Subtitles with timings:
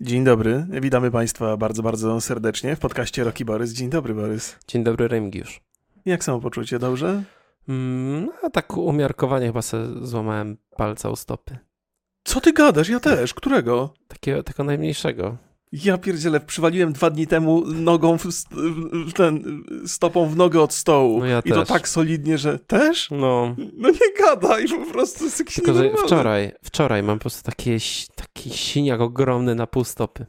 [0.00, 3.72] Dzień dobry, witamy Państwa bardzo, bardzo serdecznie w podcaście Roki Borys.
[3.72, 4.56] Dzień dobry, Borys.
[4.68, 5.60] Dzień dobry, Remigiusz.
[6.04, 7.22] Jak samopoczucie, dobrze?
[7.68, 11.58] Mm, a tak umiarkowanie chyba sobie złamałem palca u stopy.
[12.24, 12.88] Co ty gadasz?
[12.88, 13.34] Ja też.
[13.34, 13.94] Którego?
[14.08, 15.36] Takiego, tego najmniejszego.
[15.72, 18.24] Ja pierdzielę, przywaliłem dwa dni temu nogą, w,
[19.08, 21.18] w ten, stopą w nogę od stołu.
[21.20, 21.68] No ja I też.
[21.68, 23.10] to tak solidnie, że też?
[23.10, 27.70] No, No nie gadaj, po prostu jest tylko że wczoraj, wczoraj mam po prostu taki,
[28.14, 30.26] taki siniak ogromny na pół stopy.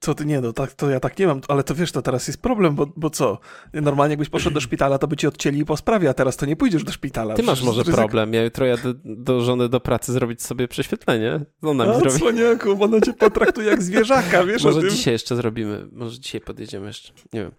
[0.00, 2.26] Co ty, nie no, tak, to ja tak nie mam, ale to wiesz, to teraz
[2.28, 3.38] jest problem, bo, bo co?
[3.72, 6.56] Normalnie jakbyś poszedł do szpitala, to by ci odcięli po sprawie, a teraz to nie
[6.56, 7.34] pójdziesz do szpitala.
[7.34, 8.32] Ty masz może ryzyko- problem.
[8.34, 11.40] Ja jutro jadę do żony do pracy zrobić sobie prześwietlenie.
[11.60, 12.16] Co ona mi A, zrobi?
[12.16, 14.90] cwaniaku, ona cię potraktuje jak zwierzaka, wiesz o Może tym?
[14.90, 15.88] dzisiaj jeszcze zrobimy.
[15.92, 17.12] Może dzisiaj podjedziemy jeszcze.
[17.32, 17.50] Nie wiem.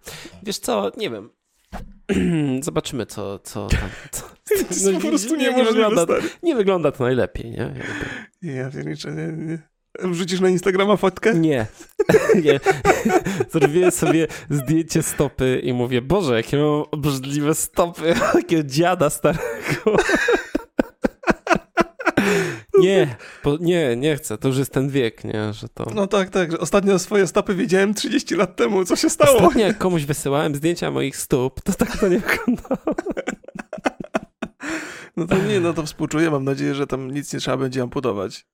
[0.42, 0.92] Wiesz co?
[0.96, 1.30] Nie wiem.
[2.62, 3.88] Zobaczymy, co, co tam.
[4.10, 7.74] Co, jest No, po prostu nie- nie niemożliwe, wygląda- nie wygląda to najlepiej, nie?
[8.42, 9.69] Ja pierniczę, nie, nie.
[9.98, 11.34] Wrzucisz na Instagrama fotkę?
[11.34, 11.66] Nie.
[12.44, 12.60] nie.
[13.52, 19.96] Zrobiłem sobie zdjęcie stopy i mówię, Boże, jakie mam obrzydliwe stopy, jakiego dziada starego.
[22.78, 23.16] nie,
[23.60, 25.86] nie, nie chcę, to już jest ten wiek, nie, że to...
[25.94, 26.62] No tak, tak.
[26.62, 28.84] Ostatnio swoje stopy widziałem 30 lat temu.
[28.84, 29.36] Co się stało?
[29.36, 32.94] Ostatnio jak komuś wysyłałem zdjęcia moich stóp, to tak to nie wyglądało.
[35.16, 36.30] No to nie, no to współczuję.
[36.30, 38.46] Mam nadzieję, że tam nic nie trzeba będzie amputować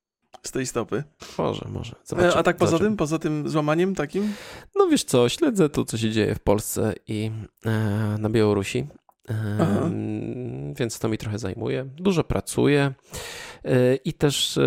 [0.47, 1.05] z tej stopy.
[1.39, 1.93] Może, może.
[1.93, 2.91] E, Zobaczymy, A tak poza zobaczymy.
[2.91, 4.33] tym, poza tym złamaniem takim?
[4.77, 7.31] No wiesz co, śledzę tu, co się dzieje w Polsce i
[7.67, 7.71] e,
[8.19, 8.87] na Białorusi.
[9.31, 9.91] E,
[10.77, 11.85] więc to mi trochę zajmuje.
[11.85, 12.95] Dużo pracuję
[13.65, 14.63] e, i też e,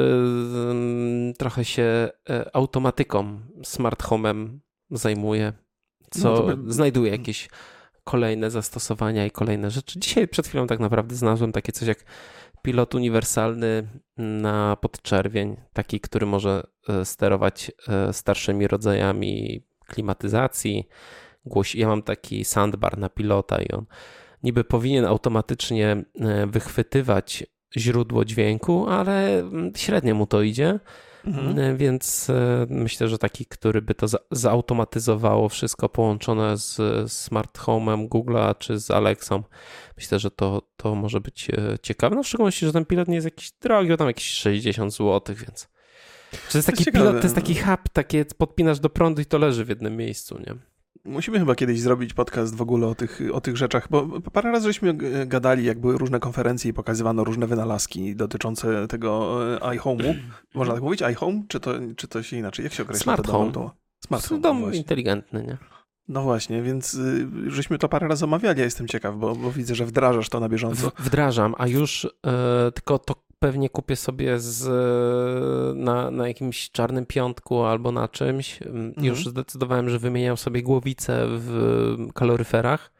[1.38, 5.54] trochę się e, automatyką, smart homem zajmuję,
[6.12, 7.50] co No to by- znajduję jakieś
[8.04, 10.00] kolejne zastosowania i kolejne rzeczy.
[10.00, 12.04] Dzisiaj przed chwilą tak naprawdę znalazłem takie coś jak
[12.62, 20.88] pilot uniwersalny na podczerwień, taki, który może e, sterować e, starszymi rodzajami klimatyzacji.
[21.76, 23.86] Ja mam taki soundbar na pilota i on
[24.44, 27.44] niby powinien automatycznie e, wychwytywać
[27.78, 30.80] źródło dźwięku, ale mm, średnio mu to idzie.
[31.26, 31.60] Mhm.
[31.60, 36.78] E, Więc e, myślę, że taki, który by to za- zautomatyzowało wszystko połączone z
[37.12, 39.44] smart home'em Google'a czy z Alexą,
[39.98, 42.16] myślę, że to, to może być e, ciekawe.
[42.16, 45.36] No w szczególności, że ten pilot nie jest jakiś drogi, bo tam jakieś 60 zł,
[45.36, 45.68] więc.
[46.32, 49.38] Czy to jest taki pilot, to jest taki hub, takie podpinasz do prądu i to
[49.38, 50.56] leży w jednym miejscu, nie?
[51.10, 54.68] Musimy chyba kiedyś zrobić podcast w ogóle o tych, o tych rzeczach, bo parę razy
[54.68, 60.16] żeśmy g- gadali, jak były różne konferecje i pokazywano różne wynalazki dotyczące tego e, iHome'u.
[60.56, 61.02] Można tak mówić?
[61.12, 61.44] iHome?
[61.48, 62.64] Czy to, czy to się inaczej?
[62.64, 63.52] Jak się określa Smart to home.
[63.52, 63.76] To?
[64.06, 65.58] Smart home, Dom no inteligentny, nie?
[66.08, 69.76] No właśnie, więc y, żeśmy to parę razy omawiali, ja jestem ciekaw, bo, bo widzę,
[69.76, 70.90] że wdrażasz to na bieżąco.
[70.90, 76.72] W, wdrażam, a już e, tylko to pewnie kupię sobie z, e, na, na jakimś
[76.72, 78.62] czarnym piątku albo na czymś.
[78.62, 82.92] Mm, Już zdecydowałem, że wymieniam sobie głowice w kaloryferach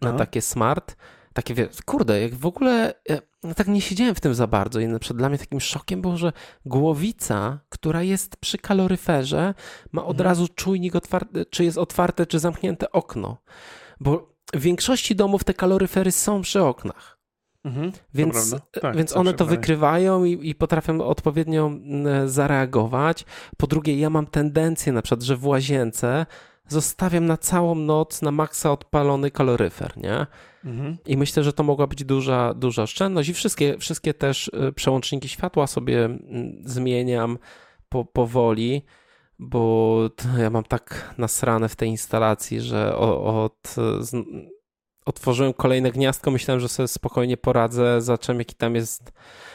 [0.00, 0.18] na Aha.
[0.18, 0.96] takie smart.
[1.32, 4.80] Takie, wie, kurde, jak w ogóle e, no tak nie siedziałem w tym za bardzo
[4.80, 6.32] i na przykład dla mnie takim szokiem było, że
[6.66, 9.54] głowica, która jest przy kaloryferze,
[9.92, 10.24] ma od Mhm.
[10.24, 13.36] razu czujnik, otwarty, czy jest otwarte, czy zamknięte okno.
[14.00, 17.13] Bo w większości domów te kaloryfery są przy oknach.
[17.64, 18.66] Mhm, Więc, prawda.
[18.80, 23.24] Tak, więc one to wykrywają i, i potrafią odpowiednio mm, zareagować.
[23.56, 26.26] Po drugie, ja mam tendencję na przykład, że w łazience
[26.68, 30.26] zostawiam na całą noc na maksa odpalony kaloryfer, nie?
[30.64, 30.96] Mhm.
[31.06, 35.28] I myślę, że to mogła być duża, duża oszczędność i wszystkie, wszystkie też y, przełączniki
[35.28, 37.38] światła sobie mm, zmieniam
[37.88, 38.82] po, powoli,
[39.38, 39.98] bo
[40.38, 44.26] ja mam tak nasrane w tej instalacji, że od, z,
[45.04, 49.12] otworzyłem kolejne gniazdko, myślałem, że sobie spokojnie poradzę, zacząłem jaki tam jest,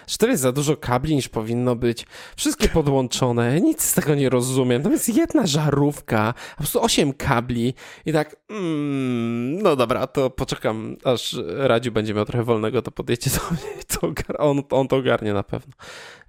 [0.08, 2.06] że to jest za dużo kabli niż powinno być,
[2.36, 7.74] wszystkie podłączone, nic z tego nie rozumiem, tam jest jedna żarówka, po prostu osiem kabli
[8.06, 13.30] i tak, mm, no dobra, to poczekam, aż Radziu będzie miał trochę wolnego, to podjedzie
[13.30, 15.74] do mnie, to on, on to ogarnie na pewno,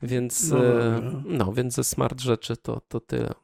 [0.03, 1.23] więc No dobra.
[1.25, 3.35] no więc ze smart rzeczy to, to tyle.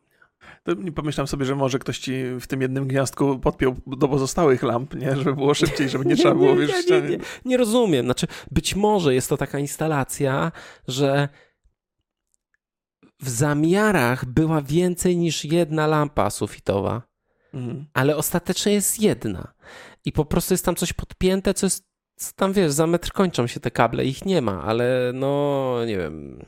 [0.95, 5.17] Pomyślałem sobie, że może ktoś ci w tym jednym gniazdku podpiął do pozostałych lamp, nie?
[5.17, 8.05] Żeby było szybciej, żeby nie, trzeba było, nie, wiesz, nie, nie, nie rozumiem.
[8.07, 10.53] Znaczy, być może jest to taka instalacja,
[10.89, 11.29] że
[13.21, 17.03] w zamiarach była więcej niż jedna lampa sufitowa,
[17.55, 17.87] Mhm.
[17.95, 19.53] ale ostatecznie jest jedna.
[20.05, 21.85] I po prostu jest tam coś podpięte, co jest,
[22.37, 26.45] tam wiesz, za metr kończą się te kable, ich nie ma, ale no, nie wiem.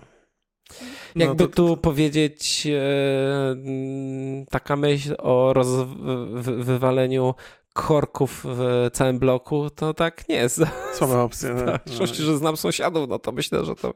[1.15, 3.57] No Jakby to- tu powiedzieć e,
[4.51, 5.55] taka myśl o
[6.43, 7.35] wywaleniu
[7.73, 10.61] korków w całym bloku, to tak nie jest.
[10.95, 11.55] Słaba opcja.
[11.55, 11.61] no.
[11.61, 13.95] W większości, że znam sąsiadów, no to myślę, że to...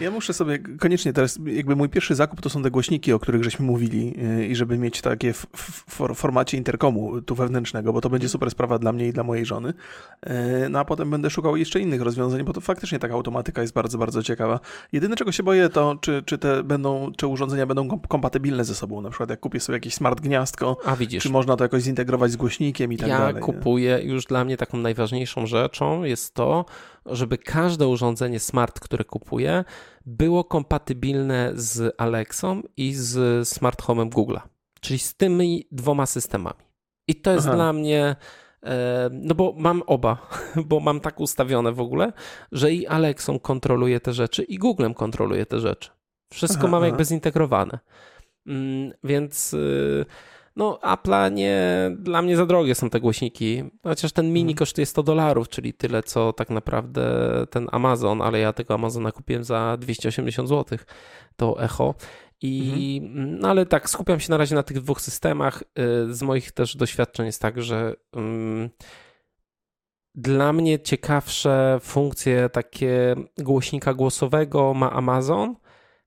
[0.00, 3.44] Ja muszę sobie koniecznie teraz, jakby mój pierwszy zakup to są te głośniki, o których
[3.44, 8.10] żeśmy mówili yy, i żeby mieć takie w, w, formacie interkomu tu wewnętrznego, bo to
[8.10, 9.72] będzie super sprawa dla mnie i dla mojej żony.
[10.26, 10.32] Yy,
[10.70, 13.98] no a potem będę szukał jeszcze innych rozwiązań, bo to faktycznie taka automatyka jest bardzo,
[13.98, 14.60] bardzo ciekawa.
[14.92, 19.00] Jedyne czego się boję to, czy, czy te będą, czy urządzenia będą kompatybilne ze sobą,
[19.00, 21.22] na przykład jak kupię sobie jakieś smart gniazdko, a widzisz.
[21.22, 23.34] czy można to jakoś zintegrować z głośnikiem i tak ja dalej.
[23.34, 24.12] Ja kupuję, nie?
[24.12, 26.64] już dla mnie taką najważniejszą rzeczą jest to,
[27.08, 29.64] żeby każde urządzenie smart, które kupuję,
[30.06, 34.40] było kompatybilne z Alexą i z smart home'em Google'a,
[34.80, 36.60] czyli z tymi dwoma systemami.
[37.08, 37.56] I to jest Aha.
[37.56, 38.16] dla mnie
[38.62, 40.28] e, no bo mam oba,
[40.68, 42.12] bo mam tak ustawione w ogóle,
[42.52, 45.90] że i Alexą kontroluję te rzeczy i Googlem kontroluję te rzeczy.
[46.32, 47.78] Wszystko aha, mam jakby zintegrowane.
[48.46, 50.06] Mm, więc y,
[50.56, 54.56] no, Apple'a nie, dla mnie za drogie są te głośniki, chociaż ten mini mhm.
[54.56, 57.02] kosztuje 100 dolarów, czyli tyle, co tak naprawdę
[57.50, 60.78] ten Amazon, ale ja tego Amazona kupiłem za 280 zł,
[61.36, 61.94] to Echo.
[62.42, 63.38] I, mhm.
[63.38, 65.62] no ale tak, skupiam się na razie na tych dwóch systemach.
[66.08, 68.70] Y, z moich też doświadczeń jest tak, że um,
[70.14, 75.56] dla mnie ciekawsze funkcje takie głośnika głosowego ma Amazon,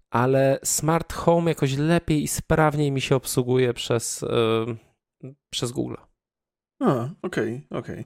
[0.10, 4.26] ale smart home jakoś lepiej i sprawniej mi się obsługuje przez,
[5.24, 5.96] yy, przez Google.
[6.80, 8.06] A, okej, okay, okej,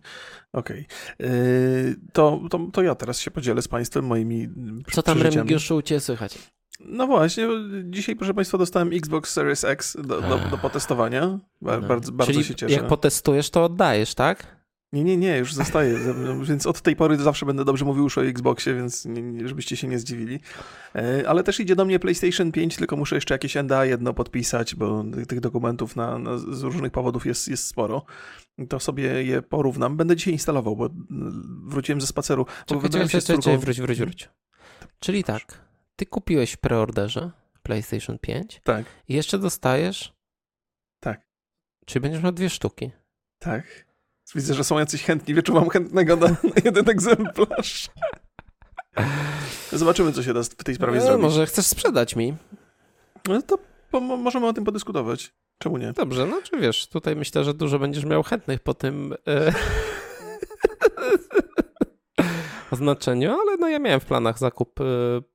[0.54, 0.86] okay.
[0.86, 0.86] Okay.
[1.20, 4.50] Yy, to, to, to ja teraz się podzielę z Państwem moimi
[4.92, 6.54] Co tam Remigiuszu u Ciebie słychać?
[6.80, 7.48] No właśnie,
[7.84, 11.40] dzisiaj proszę Państwa dostałem Xbox Series X do, do, do potestowania.
[11.62, 12.74] Bardzo, bardzo Czyli się cieszę.
[12.74, 14.63] jak potestujesz, to oddajesz, tak?
[14.94, 16.00] Nie, nie, nie, już zostaje.
[16.50, 19.88] więc od tej pory zawsze będę dobrze mówił już o Xboxie, więc nie, żebyście się
[19.88, 20.40] nie zdziwili.
[20.96, 24.76] E, ale też idzie do mnie PlayStation 5, tylko muszę jeszcze jakieś NDA jedno podpisać,
[24.76, 28.06] bo tych dokumentów na, na, z różnych powodów jest, jest sporo.
[28.70, 29.98] To sobie je porównam.
[29.98, 30.90] Będę dzisiaj instalował, bo
[31.66, 32.46] wróciłem ze spaceru.
[32.66, 34.30] Czekaj, czekaj, się czekaj, wróć, wróć, wróć.
[35.00, 35.62] Czyli tak,
[35.96, 37.32] ty kupiłeś w preorderze
[37.64, 38.62] PlayStation 5.
[38.64, 38.86] Tak.
[39.08, 40.14] I jeszcze dostajesz?
[41.00, 41.22] Tak.
[41.86, 42.92] Czyli będziesz miał dwie sztuki.
[43.40, 43.93] Tak.
[44.36, 45.34] Widzę, że są jacyś chętni.
[45.34, 46.36] Wyczuwam chętnego na, na
[46.66, 47.90] jeden egzemplarz.
[49.72, 51.24] Zobaczymy, co się da w tej sprawie no, zrobić.
[51.24, 52.36] Może chcesz sprzedać mi?
[53.28, 53.58] No to
[54.02, 55.34] możemy o tym podyskutować.
[55.58, 55.94] Czemu nie?
[55.94, 59.54] Dobrze, no czy wiesz, tutaj myślę, że dużo będziesz miał chętnych po tym e...
[62.72, 64.84] oznaczeniu, ale no ja miałem w planach zakup e,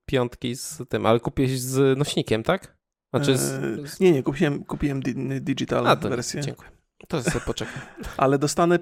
[0.06, 2.76] piątki z tym, ale kupiłeś z nośnikiem, tak?
[3.14, 3.52] Znaczy z...
[3.52, 5.00] E, nie, nie, kupiłem, kupiłem
[5.40, 6.40] digital A, to, wersję.
[6.40, 6.77] Dziękuję.
[7.08, 7.80] To sobie poczekam.
[8.16, 8.78] Ale dostanę,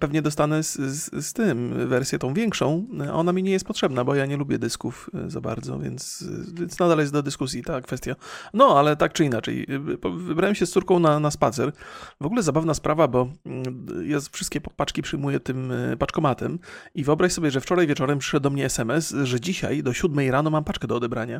[0.00, 2.86] pewnie dostanę z, z, z, tym wersję tą większą.
[3.12, 6.78] Ona mi nie jest potrzebna, bo ja nie lubię dysków e, za bardzo, więc, więc
[6.78, 8.16] nadal jest do dyskusji ta kwestia.
[8.54, 9.66] No, ale tak czy inaczej.
[9.68, 9.78] E,
[10.10, 11.72] wybrałem się z córką na, na spacer.
[12.20, 16.58] W ogóle zabawna sprawa, bo mm, ja wszystkie paczki przyjmuję tym e, paczkomatem
[16.94, 20.50] i wyobraź sobie, że wczoraj wieczorem przyszedł do mnie SMS, że dzisiaj do 7 rano
[20.50, 21.38] mam paczkę do odebrania.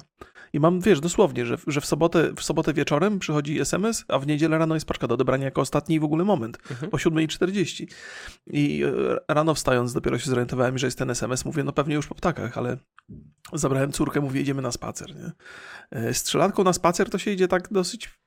[0.53, 4.27] I mam, wiesz, dosłownie, że, że w, sobotę, w sobotę wieczorem przychodzi SMS, a w
[4.27, 6.93] niedzielę rano jest paczka do odebrania jako ostatni w ogóle moment, mhm.
[6.93, 7.87] o 7.40.
[8.47, 12.07] I e, rano wstając dopiero się zorientowałem, że jest ten SMS, mówię, no pewnie już
[12.07, 12.77] po ptakach, ale
[13.53, 15.33] zabrałem córkę, mówię, idziemy na spacer, nie?
[15.91, 18.21] E, strzelanką na spacer to się idzie tak dosyć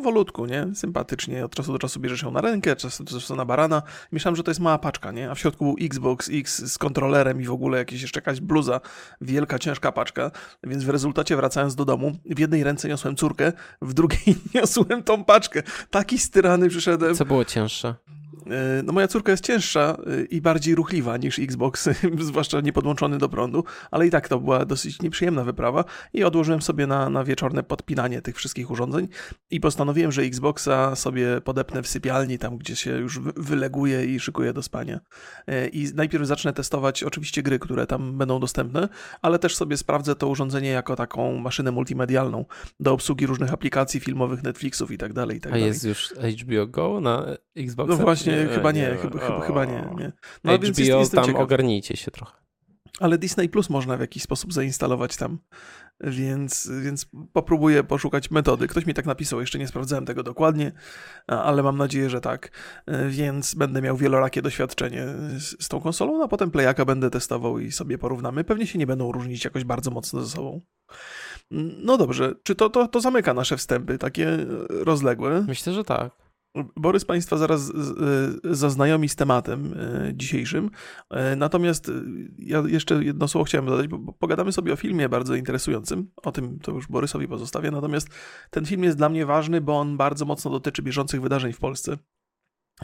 [0.00, 0.66] powolutku, nie?
[0.74, 1.44] Sympatycznie.
[1.44, 3.82] Od czasu do czasu bierzesz ją na rękę, czasem do czasu na barana.
[4.12, 5.30] Myślałem, że to jest mała paczka, nie?
[5.30, 8.80] A w środku był Xbox X z kontrolerem i w ogóle jakieś jeszcze jakaś bluza.
[9.20, 10.30] Wielka, ciężka paczka.
[10.64, 13.52] Więc w rezultacie wracając do domu, w jednej ręce niosłem córkę,
[13.82, 15.62] w drugiej niosłem tą paczkę.
[15.90, 17.14] Taki styrany przyszedłem.
[17.14, 17.94] Co było cięższe?
[18.46, 21.88] E, no moja córka jest cięższa e, i bardziej ruchliwa niż Xbox,
[22.20, 26.86] zwłaszcza niepodłączony do prądu, ale i tak to była dosyć nieprzyjemna wyprawa i odłożyłem sobie
[26.86, 29.08] na, na wieczorne podpinanie tych wszystkich urządzeń
[29.50, 34.52] i postanowiłem, że Xboxa sobie podepnę w sypialni, tam gdzie się już wyleguje i szykuje
[34.52, 35.00] do spania.
[35.46, 38.88] E, I najpierw zacznę testować oczywiście gry, które tam będą dostępne,
[39.22, 42.44] ale też sobie sprawdzę to urządzenie jako taką maszynę multimedialną
[42.80, 45.40] do obsługi różnych aplikacji filmowych, Netflixów i tak dalej.
[45.40, 47.26] Tak A jest już HBO Go na
[47.56, 47.90] Xbox?
[47.90, 49.90] No właśnie, nie, chyba nie, nie chyba, chyba, chyba nie.
[49.98, 50.12] nie.
[50.44, 51.42] No, HBO, więc jest, tam ciekaw.
[51.42, 52.32] ogarnijcie się trochę.
[53.00, 55.38] Ale Disney Plus można w jakiś sposób zainstalować tam,
[56.00, 58.68] więc, więc popróbuję poszukać metody.
[58.68, 60.72] Ktoś mi tak napisał, jeszcze nie sprawdzałem tego dokładnie,
[61.26, 62.50] ale mam nadzieję, że tak.
[63.08, 65.06] Więc będę miał wielorakie doświadczenie
[65.36, 68.44] z, z tą konsolą, a potem Playaka będę testował i sobie porównamy.
[68.44, 70.60] Pewnie się nie będą różnić jakoś bardzo mocno ze sobą.
[71.84, 75.44] No dobrze, czy to, to, to zamyka nasze wstępy, takie rozległe?
[75.48, 76.25] Myślę, że tak.
[76.76, 77.72] Borys Państwa zaraz
[78.44, 80.70] zaznajomi z tematem e, dzisiejszym.
[81.10, 81.92] E, natomiast e,
[82.38, 86.10] ja jeszcze jedno słowo chciałem dodać, bo pogadamy sobie o filmie bardzo interesującym.
[86.16, 87.70] O tym to już Borysowi pozostawię.
[87.70, 88.08] Natomiast
[88.50, 91.96] ten film jest dla mnie ważny, bo on bardzo mocno dotyczy bieżących wydarzeń w Polsce.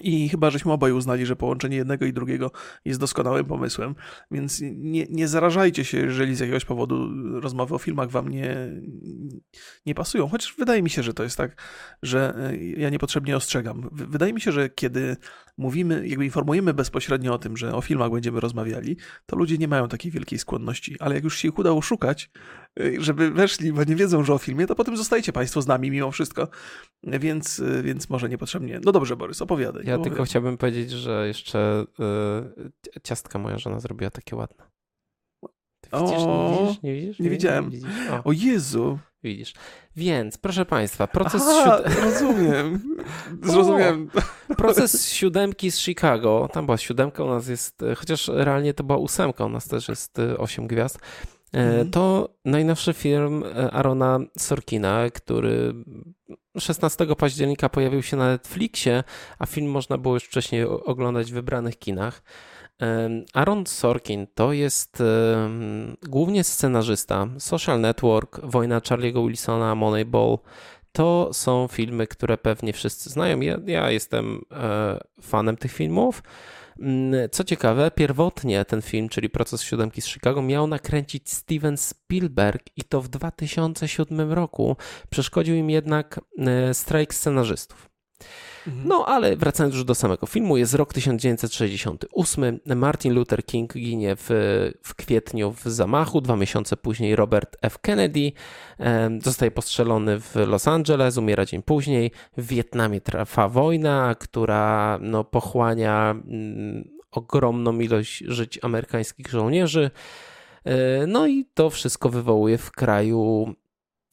[0.00, 2.50] I chyba żeśmy obaj uznali, że połączenie jednego i drugiego
[2.84, 3.94] jest doskonałym pomysłem,
[4.30, 7.08] więc nie, nie zarażajcie się, jeżeli z jakiegoś powodu
[7.40, 8.56] rozmowy o filmach wam nie,
[9.86, 10.28] nie pasują.
[10.28, 11.62] Chociaż wydaje mi się, że to jest tak,
[12.02, 13.88] że e, ja niepotrzebnie ostrzegam.
[13.92, 15.16] Wydaje mi się, że kiedy
[15.58, 19.88] mówimy, jakby informujemy bezpośrednio o tym, że o filmach będziemy rozmawiali, to ludzie nie mają
[19.88, 22.30] takiej wielkiej skłonności, ale jak już się ich uda oszukać,
[22.80, 25.90] y, żeby weszli, bo nie wiedzą, że o filmie, to potem zostajecie Państwo z nami
[25.90, 26.48] mimo wszystko,
[27.02, 28.80] więc, y, więc może niepotrzebnie.
[28.84, 29.84] No dobrze, Borys, opowiadaj.
[29.86, 31.84] Ja tylko chciałbym powiedzieć, że jeszcze
[32.96, 34.71] y, ciastka moja żona zrobiła takie ładne.
[35.90, 36.82] Ty widzisz, o, nie widzisz?
[36.82, 37.18] Nie, widzisz?
[37.18, 37.70] nie, nie widziałem.
[37.70, 38.24] Nie o.
[38.24, 38.98] o Jezu.
[39.24, 39.54] Widzisz.
[39.96, 42.96] Więc, proszę Państwa, proces Aha, rozumiem.
[43.42, 44.10] Zrozumiałem.
[44.56, 46.48] Proces siódemki z Chicago.
[46.52, 50.18] Tam była siódemka, u nas jest, chociaż realnie to była ósemka, u nas też jest
[50.18, 50.98] y, osiem gwiazd.
[51.54, 51.90] E, mhm.
[51.90, 55.74] To najnowszy film e, Arona Sorkina, który
[56.58, 59.04] 16 października pojawił się na Netflixie,
[59.38, 62.22] a film można było już wcześniej oglądać w wybranych kinach.
[63.34, 65.02] Aaron Sorkin to jest
[66.08, 67.28] głównie scenarzysta.
[67.38, 70.38] Social Network, Wojna Charlie'ego Wilsona, Moneyball.
[70.92, 73.40] To są filmy, które pewnie wszyscy znają.
[73.40, 76.22] Ja, ja jestem e, fanem tych filmów.
[76.78, 82.62] Mm, co ciekawe, pierwotnie ten film, czyli Proces Siódemki z Chicago, miał nakręcić Steven Spielberg
[82.76, 84.76] i to w 2007 roku.
[85.10, 87.88] Przeszkodził im jednak e, strajk scenarzystów.
[88.66, 88.88] Mhm.
[88.88, 92.60] No ale wracając już do samego filmu, jest rok 1968.
[92.76, 94.28] Martin Luther King ginie w,
[94.82, 96.20] w kwietniu w zamachu.
[96.20, 97.78] Dwa miesiące później Robert F.
[97.78, 98.32] Kennedy
[99.22, 102.10] zostaje postrzelony w Los Angeles, umiera dzień później.
[102.36, 109.90] W Wietnamie trwa wojna, która no, pochłania mm, ogromną ilość żyć amerykańskich żołnierzy.
[110.64, 113.54] E, no i to wszystko wywołuje w kraju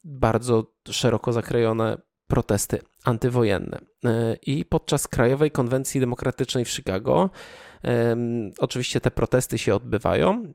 [0.04, 1.98] bardzo szeroko zakrojone
[2.30, 3.78] protesty antywojenne.
[4.04, 7.30] E, I podczas Krajowej Konwencji Demokratycznej w Chicago,
[8.58, 10.52] oczywiście te protesty się odbywają,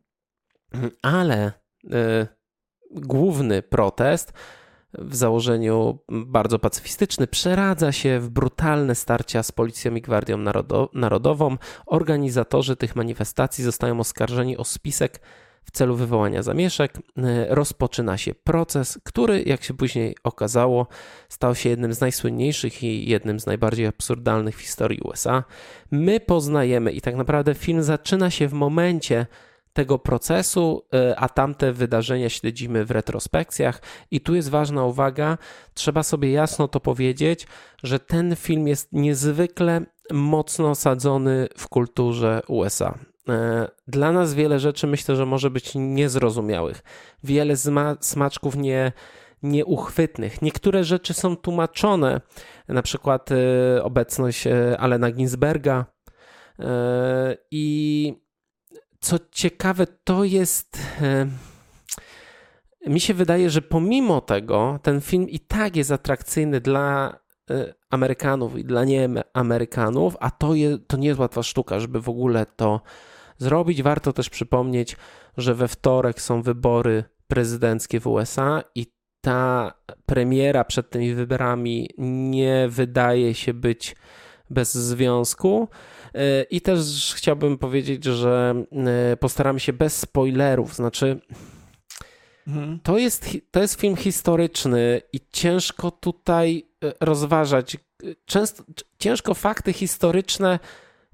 [1.01, 1.51] ale
[1.91, 2.27] e,
[2.91, 4.33] główny protest
[4.93, 10.37] w założeniu bardzo pacyfistyczny, przeradza się w brutalne starcia z policją i Gwardią
[10.93, 11.57] Narodową.
[11.85, 15.19] Organizatorzy tych manifestacji zostają oskarżeni o spisek
[15.65, 20.87] w celu wywołania zamieszek e, rozpoczyna się proces, który, jak się później okazało,
[21.29, 25.43] stał się jednym z najsłynniejszych i jednym z najbardziej absurdalnych w historii USA.
[25.91, 29.25] My poznajemy i tak naprawdę film zaczyna się w momencie
[29.75, 33.81] tego procesu, e, a tamte wydarzenia śledzimy w retrospekcjach.
[34.11, 35.37] I tu jest ważna uwaga,
[35.73, 37.47] trzeba sobie jasno to powiedzieć,
[37.83, 39.81] że ten film jest niezwykle
[40.11, 42.97] mocno osadzony w kulturze USA.
[43.29, 46.83] E, dla nas wiele rzeczy myślę, że może być niezrozumiałych.
[47.23, 47.55] Wiele
[47.99, 48.91] smaczków nie,
[49.43, 50.41] nieuchwytnych.
[50.41, 52.21] Niektóre rzeczy są tłumaczone,
[52.67, 55.85] na przykład e, obecność e, Alena Ginsberga.
[57.51, 58.13] I
[58.99, 60.79] co ciekawe, to jest.
[62.87, 67.19] Mi się wydaje, że pomimo tego ten film i tak jest atrakcyjny dla
[67.89, 72.45] Amerykanów i dla nieamerykanów, a to, je, to nie jest łatwa sztuka, żeby w ogóle
[72.45, 72.81] to
[73.37, 73.83] zrobić.
[73.83, 74.97] Warto też przypomnieć,
[75.37, 78.87] że we wtorek są wybory prezydenckie w USA i
[79.21, 79.73] ta
[80.05, 83.95] premiera przed tymi wyborami nie wydaje się być
[84.49, 85.67] bez związku.
[86.13, 88.63] E, I też chciałbym powiedzieć, że
[89.11, 91.19] e, postaramy się bez spoilerów, znaczy.
[92.47, 92.79] Mhm.
[92.83, 97.77] To, jest, to jest film historyczny i ciężko tutaj e, rozważać.
[98.25, 98.63] Często,
[98.99, 100.59] ciężko fakty historyczne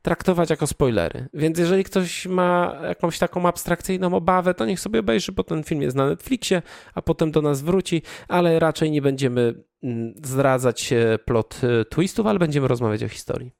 [0.01, 1.27] traktować jako spoilery.
[1.33, 5.81] Więc jeżeli ktoś ma jakąś taką abstrakcyjną obawę, to niech sobie obejrzy, bo ten film
[5.81, 6.61] jest na Netflixie,
[6.93, 10.93] a potem do nas wróci, ale raczej nie będziemy mm, zdradzać
[11.25, 13.51] plot y, twistów, ale będziemy rozmawiać o historii.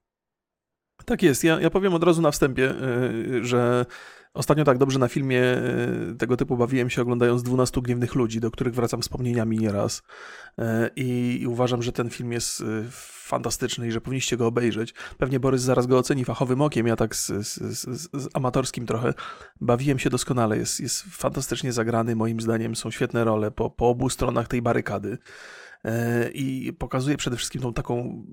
[1.06, 1.44] Tak jest.
[1.44, 3.86] Ja, ja powiem od razu na wstępie, y, że
[4.34, 8.52] Ostatnio tak dobrze na filmie e, tego typu bawiłem się oglądając 12 gniewnych ludzi, do
[8.52, 10.04] których wracam wspomnieniami nieraz.
[10.58, 14.94] E, I, uważam, że ten film jest e, fantastyczny i że powinniście go obejrzeć.
[15.18, 19.14] Pewnie Borys zaraz go oceni fachowym okiem, ja tak z, z, z, z amatorskim trochę
[19.62, 20.58] bawiłem się doskonale.
[20.58, 25.18] Jest, jest fantastycznie zagrany, moim zdaniem są świetne role po, po obu stronach tej barykady
[26.34, 28.24] i pokazuje przede wszystkim tą taką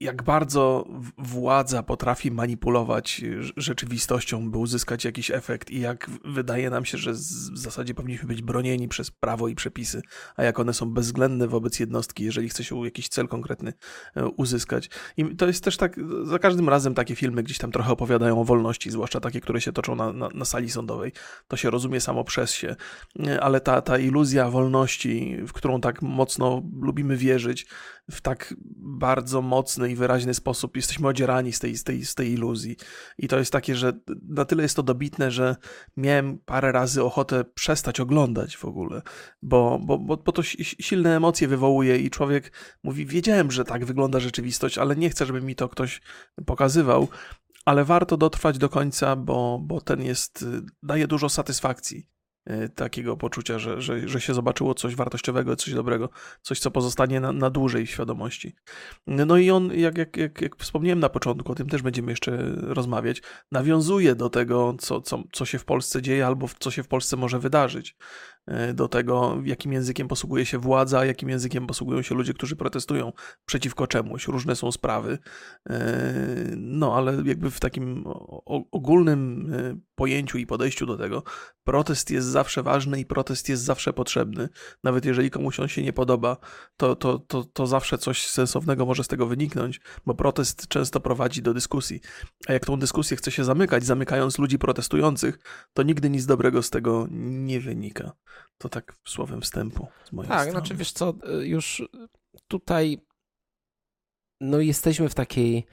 [0.00, 0.84] jak bardzo
[1.18, 3.24] władza potrafi manipulować
[3.56, 8.42] rzeczywistością, by uzyskać jakiś efekt, i jak wydaje nam się, że w zasadzie powinniśmy być
[8.42, 10.02] bronieni przez prawo i przepisy,
[10.36, 13.72] a jak one są bezwzględne wobec jednostki, jeżeli chce się jakiś cel konkretny
[14.14, 14.90] e, uzyskać.
[15.16, 18.44] I to jest też tak, za każdym razem takie filmy gdzieś tam trochę opowiadają o
[18.44, 21.12] wolności, zwłaszcza takie, które się toczą na, na, na sali sądowej.
[21.48, 22.76] To się rozumie samo przez się,
[23.26, 27.66] e, ale ta, ta iluzja wolności, w którą tak mocno lubimy wierzyć,
[28.10, 32.32] w tak bardzo mocny i wyraźny sposób jesteśmy odzierani z tej, z, tej, z tej
[32.32, 32.76] iluzji.
[33.18, 33.92] I to jest takie, że
[34.28, 35.56] na tyle jest to dobitne, że
[35.96, 39.02] miałem parę razy ochotę przestać oglądać w ogóle,
[39.42, 42.52] bo, bo, bo, bo to silne emocje wywołuje i człowiek
[42.84, 46.00] mówi, wiedziałem, że tak wygląda rzeczywistość, ale nie chcę, żeby mi to ktoś
[46.46, 47.08] pokazywał
[47.64, 50.44] ale warto dotrwać do końca, bo, bo ten jest,
[50.82, 52.06] daje dużo satysfakcji.
[52.46, 56.08] E, takiego poczucia, że, że, że się zobaczyło coś wartościowego, coś dobrego,
[56.42, 58.54] coś, co pozostanie na, na dłużej w świadomości.
[59.06, 62.38] No i on, jak, jak, jak, jak wspomniałem na początku, o tym też będziemy jeszcze
[62.56, 66.88] rozmawiać, nawiązuje do tego, co, co, co się w Polsce dzieje albo co się w
[66.88, 67.96] Polsce może wydarzyć.
[68.48, 73.12] E, do tego, jakim językiem posługuje się władza, jakim językiem posługują się ludzie, którzy protestują
[73.46, 74.28] przeciwko czemuś.
[74.28, 75.18] Różne są sprawy.
[75.70, 75.76] E,
[76.56, 78.04] no, ale jakby w takim
[78.70, 81.22] ogólnym e, pojęciu i podejściu do tego,
[81.64, 84.48] protest jest zawsze ważny i protest jest zawsze potrzebny.
[84.84, 86.36] Nawet jeżeli komuś on się nie podoba,
[86.76, 91.42] to, to, to, to zawsze coś sensownego może z tego wyniknąć, bo protest często prowadzi
[91.42, 92.00] do dyskusji.
[92.46, 95.38] A jak tą dyskusję chce się zamykać, zamykając ludzi protestujących,
[95.72, 98.12] to nigdy nic dobrego z tego nie wynika.
[98.58, 100.52] To tak słowem wstępu z mojej tak, strony.
[100.52, 101.88] Tak, znaczy wiesz co, już
[102.48, 103.00] tutaj
[104.40, 105.66] no jesteśmy w takiej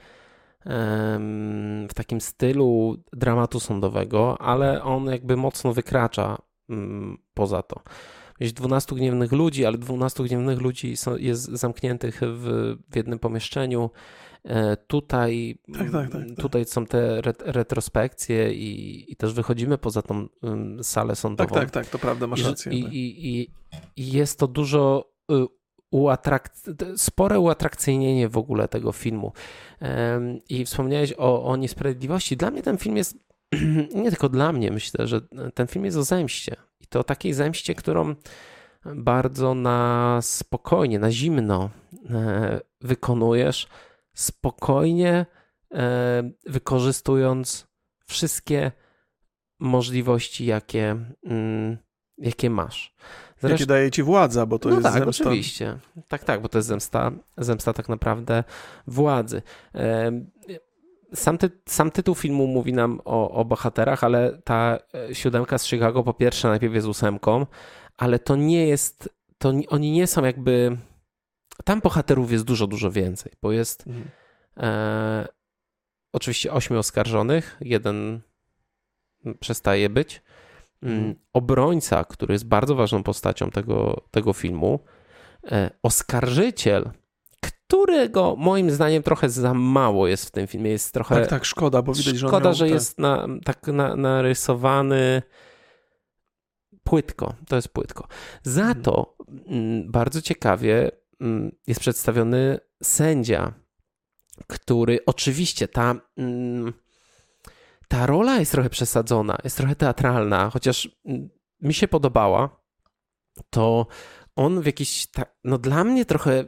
[1.88, 7.82] w takim stylu dramatu sądowego, ale on jakby mocno wykracza mm, poza to.
[8.40, 13.90] Jest 12 gniewnych ludzi, ale 12 gniewnych ludzi jest zamkniętych w, w jednym pomieszczeniu.
[14.46, 20.02] E, tutaj, tak, tak, tak, tak, tutaj są te retrospekcje i, i, też wychodzimy poza
[20.02, 20.26] tą
[20.82, 21.54] salę sądową.
[21.54, 22.72] Tak, tak, tak, to prawda, masz rację.
[22.72, 23.50] I, i, i,
[23.96, 25.34] i jest to dużo y,
[25.92, 29.32] uatrak- spore uatrakcyjnienie w ogóle tego filmu.
[30.48, 32.36] I wspomniałeś o, o niesprawiedliwości.
[32.36, 33.16] Dla mnie ten film jest,
[34.02, 35.20] nie tylko dla mnie, myślę, że
[35.54, 36.56] ten film jest o zemście.
[36.80, 38.14] I to takiej zemście, którą
[38.94, 41.70] bardzo na spokojnie, na zimno
[42.10, 43.68] e, wykonujesz,
[44.16, 45.26] spokojnie
[45.74, 47.66] e, wykorzystując
[48.06, 48.72] wszystkie
[49.60, 51.78] możliwości, jakie, mm,
[52.18, 52.94] jakie masz.
[53.38, 53.54] Zresztą...
[53.54, 55.24] Jakie daje ci władza, bo to no jest tak, zemsta.
[55.24, 55.78] oczywiście.
[56.08, 58.44] Tak, tak, bo to jest zemsta, zemsta tak naprawdę
[58.86, 59.42] władzy.
[61.14, 65.66] Sam, ty, sam tytuł filmu mówi nam o, o bohaterach, ale ta e, siódemka z
[65.66, 67.46] Chicago po pierwsze najpierw jest ósemką,
[67.96, 70.76] ale to nie jest, to oni nie są jakby,
[71.64, 74.08] tam bohaterów jest dużo, dużo więcej, bo jest mhm.
[74.56, 75.28] e,
[76.12, 78.20] oczywiście ośmiu oskarżonych, jeden
[79.40, 80.22] przestaje być,
[80.82, 81.14] Mm, mhm.
[81.32, 84.80] obrońca, który jest bardzo ważną postacią tego, tego filmu,
[85.52, 86.90] e, oskarżyciel,
[87.40, 90.70] którego moim zdaniem trochę za mało jest w tym filmie.
[90.70, 91.14] Jest trochę.
[91.14, 92.28] Tak, tak, szkoda, bo widać, że.
[92.28, 92.70] Szkoda, że te...
[92.70, 95.22] jest na, tak na, narysowany
[96.84, 97.34] płytko.
[97.48, 98.08] To jest płytko.
[98.42, 98.82] Za mhm.
[98.82, 99.16] to
[99.46, 100.90] mm, bardzo ciekawie
[101.66, 103.54] jest przedstawiony sędzia,
[104.46, 105.94] który oczywiście ta
[107.88, 110.88] ta rola jest trochę przesadzona, jest trochę teatralna, chociaż
[111.60, 112.60] mi się podobała,
[113.50, 113.86] to
[114.36, 115.08] on w jakiś,
[115.44, 116.44] no dla mnie trochę,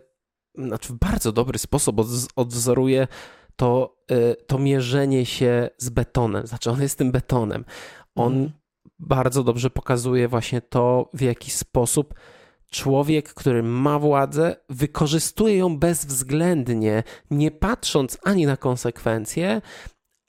[0.54, 1.96] znaczy w bardzo dobry sposób
[2.37, 3.09] odwzoruje
[3.57, 6.46] to, y, to mierzenie się z betonem.
[6.46, 7.64] Znaczy on jest tym betonem.
[8.14, 8.52] On mm.
[8.98, 12.14] bardzo dobrze pokazuje właśnie to, w jaki sposób
[12.70, 19.61] człowiek, który ma władzę, wykorzystuje ją bezwzględnie, nie patrząc ani na konsekwencje,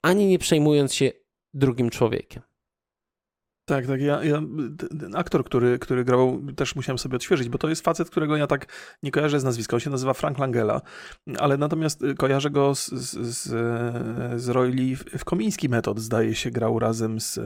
[0.02, 1.10] ani nie przejmując się
[1.54, 2.42] drugim człowiekiem.
[3.70, 4.00] Tak, tak.
[4.00, 4.42] Ja, ja,
[5.14, 8.66] aktor, który, który grał, też musiałem sobie odświeżyć, bo to jest facet, którego ja tak
[9.02, 9.76] nie kojarzę z nazwiska.
[9.76, 10.80] On się nazywa Frank Langella,
[11.38, 13.48] ale natomiast kojarzę go z, z, z,
[14.42, 17.40] z Roy Lee w Komiński Metod, zdaje się, grał razem z,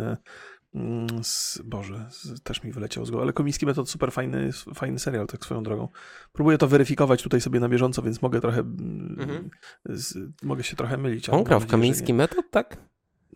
[1.22, 5.26] z Boże, z, też mi wyleciał z głowy, ale Komiński Metod super fajny, fajny serial,
[5.26, 5.88] tak swoją drogą.
[6.32, 9.50] Próbuję to weryfikować tutaj sobie na bieżąco, więc mogę trochę, mhm.
[9.84, 11.28] z, mogę się trochę mylić.
[11.28, 12.76] On grał w Komiński Metod, tak?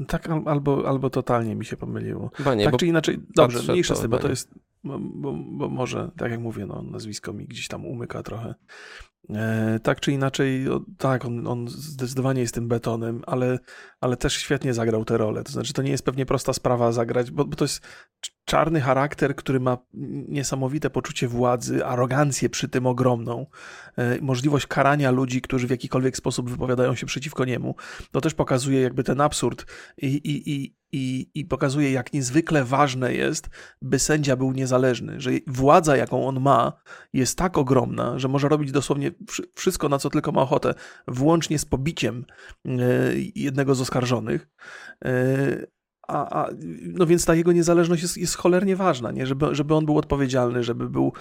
[0.06, 2.30] Tak, albo, albo totalnie mi się pomyliło.
[2.56, 6.10] nie, tak czy inaczej, dobrze, mniejsza z tym, bo to jest, bo, bo, bo, może,
[6.16, 8.54] tak jak mówię, no, nazwisko mi gdzieś tam umyka trochę.
[9.30, 10.66] E, tak czy inaczej,
[10.98, 13.58] tak, on, on zdecydowanie jest tym betonem, ale,
[14.00, 15.44] ale też świetnie zagrał tę rolę.
[15.44, 17.80] To znaczy, to nie jest pewnie prosta sprawa zagrać, bo, bo to jest
[18.44, 19.78] czarny charakter, który ma
[20.28, 23.46] niesamowite poczucie władzy, arogancję przy tym ogromną,
[23.96, 27.74] e, możliwość karania ludzi, którzy w jakikolwiek sposób wypowiadają się przeciwko niemu.
[28.10, 29.66] To też pokazuje jakby ten absurd
[29.98, 33.48] i, i, i, i, i pokazuje, jak niezwykle ważne jest,
[33.82, 36.72] by sędzia był niezależny, że władza, jaką on ma,
[37.12, 39.10] jest tak ogromna, że może robić dosłownie
[39.54, 40.74] wszystko, na co tylko ma ochotę,
[41.08, 42.24] włącznie z pobiciem
[42.66, 42.70] e,
[43.34, 44.48] jednego z oskarżonych.
[45.04, 45.77] E,
[46.08, 46.48] a, a,
[46.82, 49.26] no więc ta jego niezależność jest, jest cholernie ważna, nie?
[49.26, 51.12] Żeby, żeby on był odpowiedzialny, żeby był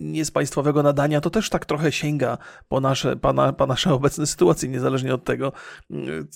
[0.00, 3.94] nie z państwowego nadania, to też tak trochę sięga po nasze, po, na, po nasze
[3.94, 5.52] obecne sytuacje, niezależnie od tego,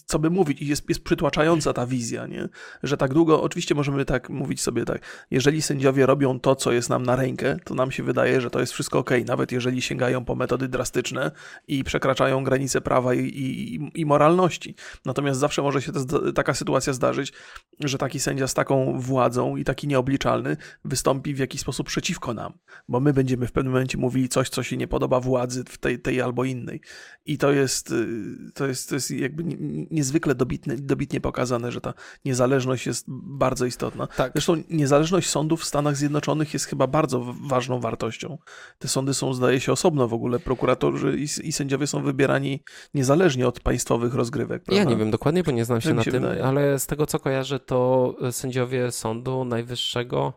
[0.06, 0.62] co by mówić.
[0.62, 2.48] I jest, jest przytłaczająca ta wizja, nie?
[2.82, 6.90] Że tak długo, oczywiście możemy tak mówić sobie tak, jeżeli sędziowie robią to, co jest
[6.90, 10.24] nam na rękę, to nam się wydaje, że to jest wszystko ok, nawet jeżeli sięgają
[10.24, 11.30] po metody drastyczne
[11.68, 14.74] i przekraczają granice prawa i, i, i moralności.
[15.04, 15.92] Natomiast zawsze może się
[16.34, 17.32] taka sytuacja zdarzyć,
[17.80, 22.52] że taki sędzia z taką władzą i taki nieobliczalny wystąpi w jakiś sposób przeciwko nam,
[22.88, 25.98] bo my będziemy w pewnym momencie mówili coś, co się nie podoba władzy w tej,
[25.98, 26.80] tej albo innej.
[27.26, 29.44] I to jest, y, to jest, to jest jakby
[29.90, 34.06] niezwykle dobitne, dobitnie pokazane, że ta niezależność jest bardzo istotna.
[34.06, 34.32] Tak.
[34.32, 38.38] Zresztą niezależność sądów w Stanach Zjednoczonych jest chyba bardzo ważną wartością.
[38.78, 40.38] Te sądy są, zdaje się, osobno w ogóle.
[40.38, 42.62] Prokuratorzy i, i sędziowie są wybierani
[42.94, 44.62] niezależnie od państwowych rozgrywek.
[44.62, 44.82] Prawda?
[44.82, 46.44] Ja nie wiem dokładnie, bo nie znam się na tym, wydaje.
[46.44, 50.32] ale z tego co kojarzę, to sędziowie Sądu Najwyższego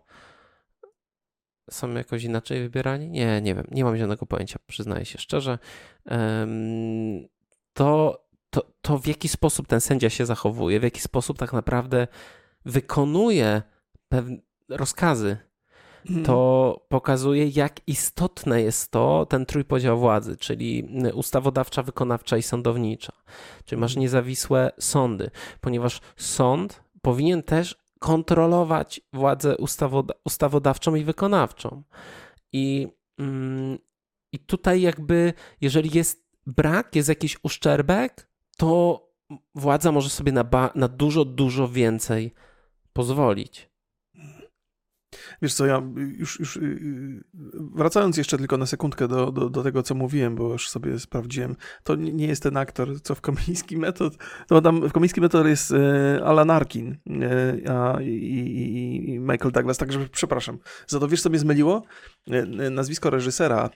[1.69, 3.09] są jakoś inaczej wybierani?
[3.09, 5.59] Nie, nie wiem, nie mam żadnego pojęcia, przyznaję się szczerze.
[7.73, 12.07] To, to, to w jaki sposób ten sędzia się zachowuje, w jaki sposób tak naprawdę
[12.65, 13.61] wykonuje
[14.09, 14.37] pewne
[14.69, 15.37] rozkazy,
[16.05, 16.25] mhm.
[16.25, 23.13] to pokazuje, jak istotne jest to, ten trójpodział władzy, czyli ustawodawcza, wykonawcza i sądownicza.
[23.65, 24.01] Czyli masz mhm.
[24.01, 25.29] niezawisłe sądy,
[25.61, 31.83] ponieważ sąd powinien też kontrolować władzę ustawoda ustawodawczą i wykonawczą.
[32.53, 32.87] I,
[33.19, 33.77] mm,
[34.31, 39.01] I tutaj, jakby, jeżeli jest brak, jest jakiś uszczerbek, to
[39.55, 42.33] władza może sobie na, na dużo, dużo więcej
[42.93, 43.69] pozwolić.
[45.41, 45.81] Wiesz co, ja
[46.17, 47.23] już, już y, y,
[47.75, 51.55] wracając jeszcze tylko na sekundkę do, do, do, tego, co mówiłem, bo już sobie sprawdziłem,
[51.83, 54.13] to nie jest ten aktor, co w Komiński Metod,
[54.47, 58.07] to tam w Komiński Metod jest e, Alan Arkin e, a, i,
[59.07, 60.57] i, Michael Douglas, także przepraszam.
[60.87, 61.83] Za to wiesz, co mnie zmyliło?
[62.31, 63.69] E, nazwisko reżysera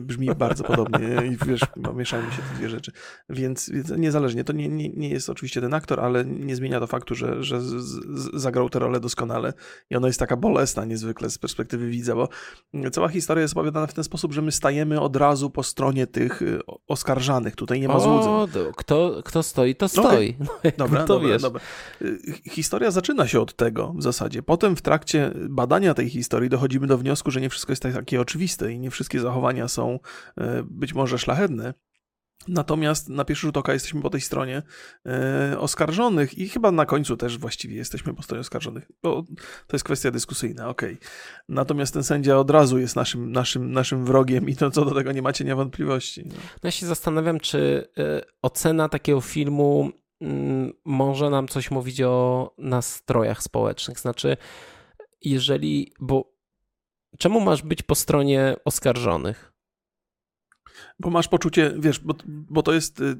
[0.00, 1.60] brzmi bardzo podobnie i wiesz,
[1.94, 2.92] mieszają mi się te dwie rzeczy.
[3.28, 7.14] Więc, niezależnie, to nie, nie, nie jest oczywiście ten aktor, ale nie zmienia to faktu,
[7.14, 9.52] że, że z, z, zagrał tę rolę doskonale
[9.90, 12.28] i ona jest taka bolesna niezwykle z perspektywy widza, bo
[12.92, 16.42] cała historia jest opowiadana w ten sposób, że my stajemy od razu po stronie tych
[16.42, 17.56] y, oskarżanych.
[17.56, 18.72] Tutaj nie ma złudzeń.
[18.76, 20.36] Kto, kto stoi, to stoi.
[20.64, 21.42] No, dobra, to dobra, wiesz.
[21.42, 21.60] dobra.
[22.02, 22.18] Y,
[22.50, 24.42] historia zaczyna się od tego w zasadzie.
[24.42, 28.72] Potem w trakcie badania tej historii dochodzimy do wniosku, że nie wszystko jest takie oczywiste
[28.72, 29.98] i nie wszystkie zachowania są
[30.40, 31.74] y, być może szlachetne.
[32.48, 34.62] Natomiast na pierwszy rzut oka jesteśmy po tej stronie
[35.06, 39.22] e, oskarżonych i chyba na końcu też właściwie jesteśmy po stronie oskarżonych, bo
[39.66, 40.94] to jest kwestia dyskusyjna, okej.
[40.94, 41.08] Okay.
[41.48, 45.12] Natomiast ten sędzia od razu jest naszym, naszym, naszym wrogiem i to co do tego
[45.12, 46.22] nie macie niewątpliwości.
[46.26, 46.34] No.
[46.34, 49.90] no ja się zastanawiam, czy y, ocena takiego filmu
[50.22, 50.26] y,
[50.84, 53.98] może nam coś mówić o nastrojach społecznych.
[53.98, 54.36] Znaczy,
[55.22, 56.32] jeżeli, bo
[57.18, 59.49] czemu masz być po stronie oskarżonych?
[61.00, 63.16] Bo masz poczucie, wiesz, bo, bo to jest, y,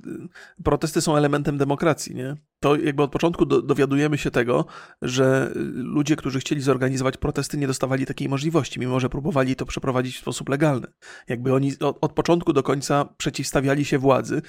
[0.64, 2.36] protesty są elementem demokracji, nie?
[2.60, 4.64] To jakby od początku do, dowiadujemy się tego,
[5.02, 10.16] że ludzie, którzy chcieli zorganizować protesty, nie dostawali takiej możliwości, mimo że próbowali to przeprowadzić
[10.16, 10.86] w sposób legalny.
[11.28, 14.42] Jakby oni od, od początku do końca przeciwstawiali się władzy,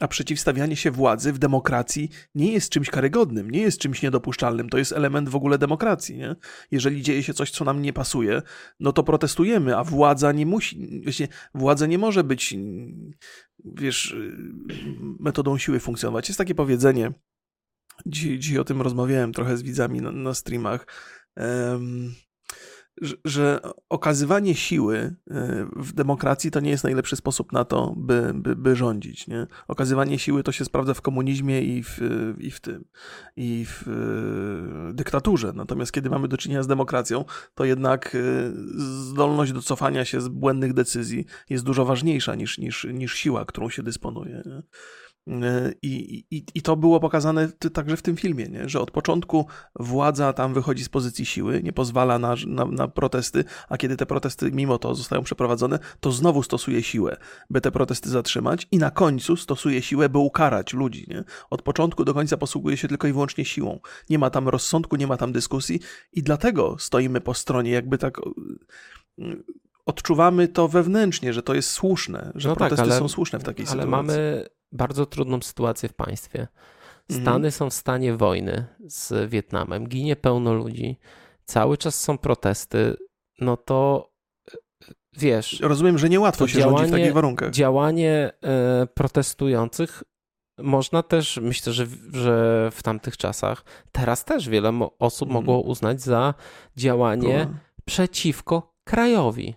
[0.00, 4.68] a przeciwstawianie się władzy w demokracji nie jest czymś karygodnym, nie jest czymś niedopuszczalnym.
[4.68, 6.16] To jest element w ogóle demokracji.
[6.16, 6.36] Nie?
[6.70, 8.42] Jeżeli dzieje się coś, co nam nie pasuje,
[8.80, 12.56] no to protestujemy, a władza nie musi, właśnie władza nie może być,
[13.64, 14.16] wiesz,
[15.20, 16.28] metodą siły funkcjonować.
[16.28, 17.12] Jest takie powiedzenie,
[18.06, 20.86] dzisiaj, dzisiaj o tym rozmawiałem trochę z widzami na, na streamach.
[21.36, 22.14] Um,
[23.24, 25.16] że okazywanie siły y,
[25.76, 29.26] w demokracji to nie jest najlepszy sposób na to, by, by, by rządzić.
[29.26, 29.46] Nie?
[29.68, 32.00] Okazywanie siły to się sprawdza w komunizmie i w,
[32.38, 32.84] i w tym,
[33.36, 33.88] i w
[34.90, 35.52] y, dyktaturze.
[35.54, 38.52] Natomiast kiedy mamy do czynienia z demokracją, to jednak y,
[39.10, 43.68] zdolność do cofania się z błędnych decyzji jest dużo ważniejsza niż, niż, niż siła, którą
[43.68, 44.42] się dysponuje.
[44.46, 44.62] Nie?
[45.82, 48.68] I, i, I to było pokazane także w tym filmie, nie?
[48.68, 49.46] że od początku
[49.80, 54.06] władza tam wychodzi z pozycji siły, nie pozwala na, na, na, protesty, a kiedy te
[54.06, 57.16] protesty mimo to zostają przeprowadzone, to znowu stosuje siłę,
[57.50, 61.06] by te protesty zatrzymać i na końcu stosuje siłę, by ukarać ludzi.
[61.08, 61.24] Nie?
[61.50, 63.80] Od początku do końca posługuje się tylko i wyłącznie siłą.
[64.10, 65.80] Nie ma tam rozsądku, nie ma tam dyskusji
[66.12, 68.20] i dlatego stoimy po stronie jakby tak
[69.86, 73.38] odczuwamy to wewnętrznie, że to jest słuszne, że no tak, protesty tak, ale, są słuszne
[73.38, 73.94] w takiej ale sytuacji.
[73.94, 76.48] Ale mamy bardzo trudną sytuację w państwie.
[77.10, 77.52] Stany mhm.
[77.52, 80.98] są w stanie wojny z Wietnamem, ginie pełno ludzi,
[81.44, 82.96] cały czas są protesty,
[83.40, 84.10] no to
[85.18, 85.60] wiesz.
[85.60, 87.50] Rozumiem, że niełatwo się działanie, rządzi w takich warunkach.
[87.50, 90.02] Działanie e, protestujących
[90.58, 95.34] można też, myślę, że, że w tamtych czasach, teraz też wiele osób mm.
[95.34, 96.34] mogło uznać za
[96.76, 97.48] działanie
[97.84, 99.54] przeciwko krajowi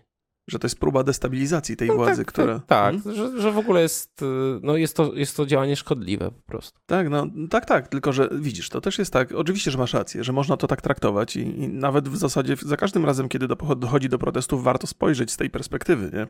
[0.48, 2.60] że to jest próba destabilizacji tej no władzy, tak, która...
[2.60, 3.16] Tak, hmm?
[3.16, 4.22] że, że w ogóle jest,
[4.62, 6.80] no jest, to, jest to działanie szkodliwe po prostu.
[6.86, 10.24] Tak, no tak, tak, tylko że widzisz, to też jest tak, oczywiście, że masz rację,
[10.24, 14.10] że można to tak traktować i, i nawet w zasadzie za każdym razem, kiedy dochodzi
[14.10, 16.28] do protestów, warto spojrzeć z tej perspektywy, nie?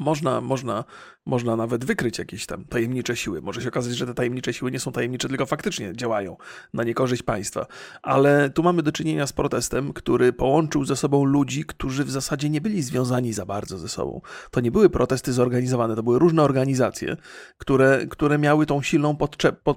[0.00, 0.84] Można, można,
[1.26, 3.42] można nawet wykryć jakieś tam tajemnicze siły.
[3.42, 6.36] Może się okazać, że te tajemnicze siły nie są tajemnicze, tylko faktycznie działają
[6.74, 7.66] na niekorzyść państwa.
[8.02, 12.50] Ale tu mamy do czynienia z protestem, który połączył ze sobą ludzi, którzy w zasadzie
[12.50, 14.20] nie byli związani za bardzo ze sobą.
[14.50, 17.16] To nie były protesty zorganizowane, to były różne organizacje,
[17.58, 19.16] które, które miały tą silną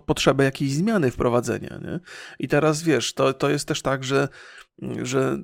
[0.06, 1.80] potrzebę jakiejś zmiany wprowadzenia.
[1.82, 1.99] Nie?
[2.39, 4.28] I teraz wiesz, to, to jest też tak, że
[5.02, 5.38] że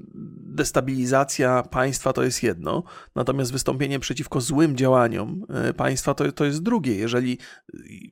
[0.44, 2.84] destabilizacja państwa to jest jedno,
[3.16, 6.96] natomiast wystąpienie przeciwko złym działaniom e, państwa to, to jest drugie.
[6.96, 7.38] Jeżeli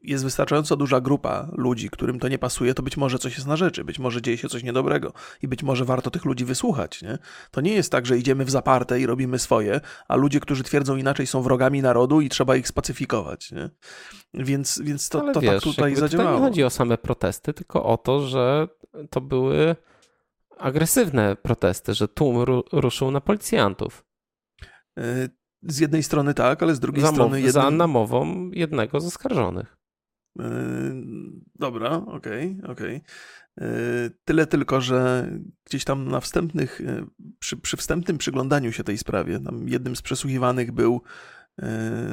[0.02, 3.56] jest wystarczająco duża grupa ludzi, którym to nie pasuje, to być może coś jest na
[3.56, 7.02] rzeczy, być może dzieje się coś niedobrego i być może warto tych ludzi wysłuchać.
[7.02, 7.18] Nie?
[7.52, 10.98] To nie jest tak, że idziemy w zaparte i robimy swoje, a ludzie, którzy twierdzą
[10.98, 13.52] inaczej, są wrogami narodu i trzeba ich spacyfikować.
[13.52, 13.70] Nie?
[14.34, 16.30] Więc, więc to, to tak wiesz, tak tutaj zadziałało.
[16.30, 18.68] Tutaj nie chodzi o same protesty, tylko o to, że
[19.10, 19.76] to były
[20.60, 24.06] agresywne protesty, że tłum ru ruszył na policjantów.
[24.98, 25.30] E,
[25.62, 27.38] z jednej strony tak, ale z drugiej za strony...
[27.38, 27.54] Jednym...
[27.54, 29.78] Za namową jednego z oskarżonych.
[30.40, 30.52] E,
[31.56, 32.96] dobra, okej, okay, okej.
[32.96, 33.68] Okay.
[33.68, 35.30] E, tyle tylko, że
[35.66, 36.82] gdzieś tam na wstępnych,
[37.40, 41.02] przy, przy wstępnym przyglądaniu się tej sprawie, tam jednym z przesłuchiwanych był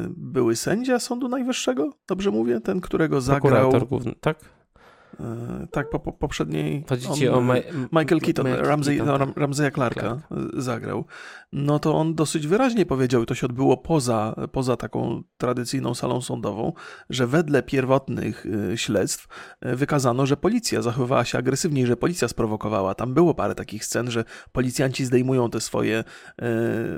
[0.09, 2.61] były sędzia Sądu Najwyższego, dobrze mówię?
[2.61, 3.53] Ten, którego zagrał...
[3.53, 4.56] Prokurator główny, tak?
[5.21, 6.85] E, tak, po, po poprzedniej.
[6.89, 7.55] Chodzi ci o Ma
[7.93, 10.27] Michael Keaton, Ramsey, no, Ramseya Clarka Clark.
[10.57, 11.05] zagrał.
[11.53, 16.21] No to on dosyć wyraźnie powiedział, i to się odbyło poza, poza taką tradycyjną salą
[16.21, 16.73] sądową,
[17.11, 19.29] że wedle pierwotnych e, śledztw
[19.61, 22.95] e, wykazano, że policja zachowywała się agresywniej, że policja sprowokowała.
[22.95, 26.05] Tam było parę takich scen, że policjanci zdejmują te swoje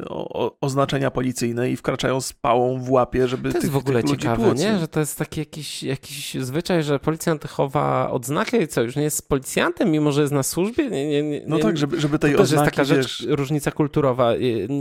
[0.09, 3.42] o, oznaczenia policyjne i wkraczają z pałą w łapie, żeby.
[3.42, 4.79] To jest tych, w ogóle ciekawe, nie?
[4.79, 9.02] Że to jest taki jakiś, jakiś zwyczaj, że policjant chowa odznakę i co, już nie
[9.02, 10.90] jest policjantem, mimo że jest na służbie?
[10.90, 14.32] Nie, nie, nie, no tak, żeby, żeby tej to oznaki, jest taka rzecz, różnica kulturowa,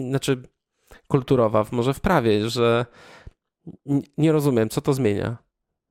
[0.09, 0.41] znaczy
[1.07, 2.85] kulturowa, może w prawie, że
[4.17, 5.37] nie rozumiem, co to zmienia.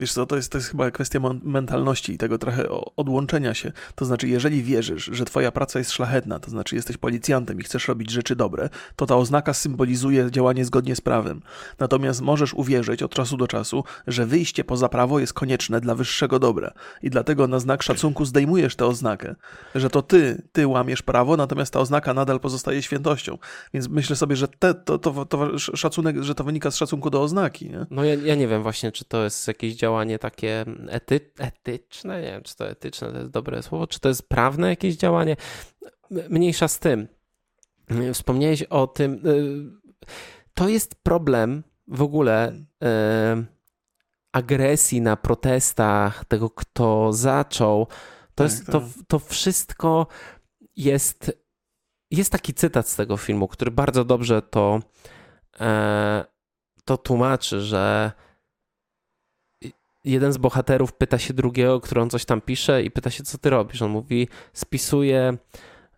[0.01, 3.73] Wiesz co, to jest, to jest chyba kwestia mentalności i tego trochę odłączenia się.
[3.95, 7.89] To znaczy, jeżeli wierzysz, że twoja praca jest szlachetna, to znaczy jesteś policjantem i chcesz
[7.89, 11.41] robić rzeczy dobre, to ta oznaka symbolizuje działanie zgodnie z prawem.
[11.79, 16.39] Natomiast możesz uwierzyć od czasu do czasu, że wyjście poza prawo jest konieczne dla wyższego
[16.39, 16.73] dobra.
[17.03, 19.35] I dlatego na znak szacunku zdejmujesz tę oznakę,
[19.75, 23.39] że to ty, ty łamiesz prawo, natomiast ta oznaka nadal pozostaje świętością.
[23.75, 27.23] Więc myślę sobie, że te, to, to, to, szacunek, że to wynika z szacunku do
[27.23, 27.71] oznaki.
[27.71, 27.87] Nie?
[27.91, 32.23] No ja, ja nie wiem właśnie, czy to jest jakieś działanie działanie takie ety, etyczne,
[32.23, 35.37] nie wiem, czy to etyczne to jest dobre słowo, czy to jest prawne jakieś działanie.
[36.31, 37.09] Mniejsza z tym.
[38.13, 39.27] Wspomniałeś o tym.
[39.27, 39.65] Y,
[40.55, 43.47] to jest problem w ogóle y,
[44.33, 47.87] agresji na protestach, tego, kto zaczął.
[47.87, 47.95] To,
[48.35, 48.89] tak, jest, to, tak.
[49.09, 50.07] to wszystko
[50.77, 51.47] jest.
[52.11, 54.81] Jest taki cytat z tego filmu, który bardzo dobrze to,
[55.61, 56.25] e,
[56.85, 58.13] to tłumaczy, że
[60.07, 63.39] jeden z bohaterów pyta się drugiego, który on coś tam pisze i pyta się, co
[63.39, 63.83] ty robisz.
[63.83, 65.37] On mówi, spisuje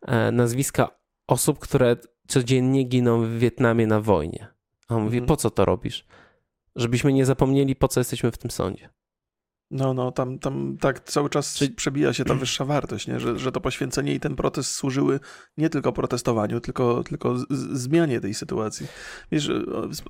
[0.03, 0.88] e, nazwiska
[1.27, 1.97] osób, które
[2.29, 4.49] codziennie giną w Wietnamie na wojnie.
[4.88, 5.29] A on mówi, mhm.
[5.29, 6.07] po co to robisz?
[6.77, 8.88] Żebyśmy nie zapomnieli, po co jesteśmy w tym sądzie.
[9.70, 11.70] No, no, tam, tam tak cały czas Czy...
[11.70, 13.20] przebija się ta wyższa wartość, nie?
[13.20, 15.20] Że, że to poświęcenie i ten protest służyły
[15.59, 18.87] nie tylko protestowaniu, tylko, tylko zmianie tej sytuacji.
[19.33, 19.50] Wiesz,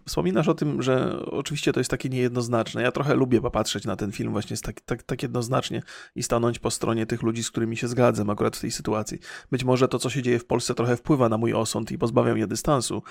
[0.07, 2.83] wspominasz o tym, że oczywiście to jest takie niejednoznaczne.
[2.83, 5.83] Ja trochę lubię popatrzeć na ten film właśnie tak, tak, tak jednoznacznie
[6.15, 9.19] i stanąć po stronie tych ludzi, z którymi się zgadzam akurat w tej sytuacji.
[9.51, 12.35] Być może to, co się dzieje w Polsce, trochę wpływa na mój osąd i pozbawia
[12.35, 13.03] mnie dystansu.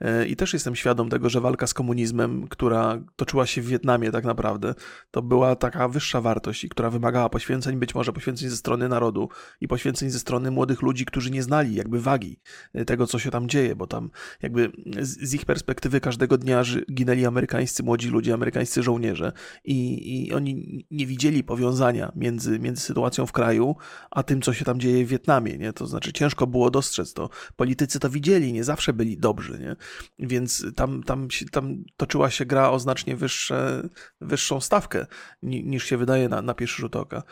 [0.00, 4.10] E, I też jestem świadom tego, że walka z komunizmem, która toczyła się w Wietnamie
[4.10, 4.74] tak naprawdę,
[5.10, 9.28] to była taka wyższa wartość i która wymagała poświęceń, być może poświęceń ze strony narodu
[9.60, 12.40] i poświęceń ze strony młodych ludzi, którzy nie znali jakby wagi
[12.76, 14.10] y, tego, co się tam dzieje, bo tam
[14.42, 19.32] jakby z, ich perspektywy każdego dnia ginęli amerykańscy młodzi ludzie, amerykańscy żołnierze
[19.64, 23.76] i, i oni nie widzieli powiązania między, między sytuacją w kraju,
[24.10, 25.72] a tym, co się tam dzieje w Wietnamie, nie?
[25.72, 27.30] To znaczy ciężko było dostrzec to.
[27.56, 29.76] Politycy to widzieli, nie zawsze byli dobrzy, nie?
[30.18, 33.88] Więc tam, tam, tam toczyła się gra o znacznie wyższe,
[34.20, 35.06] wyższą stawkę
[35.42, 37.22] niż się wydaje na, na pierwszy rzut oka.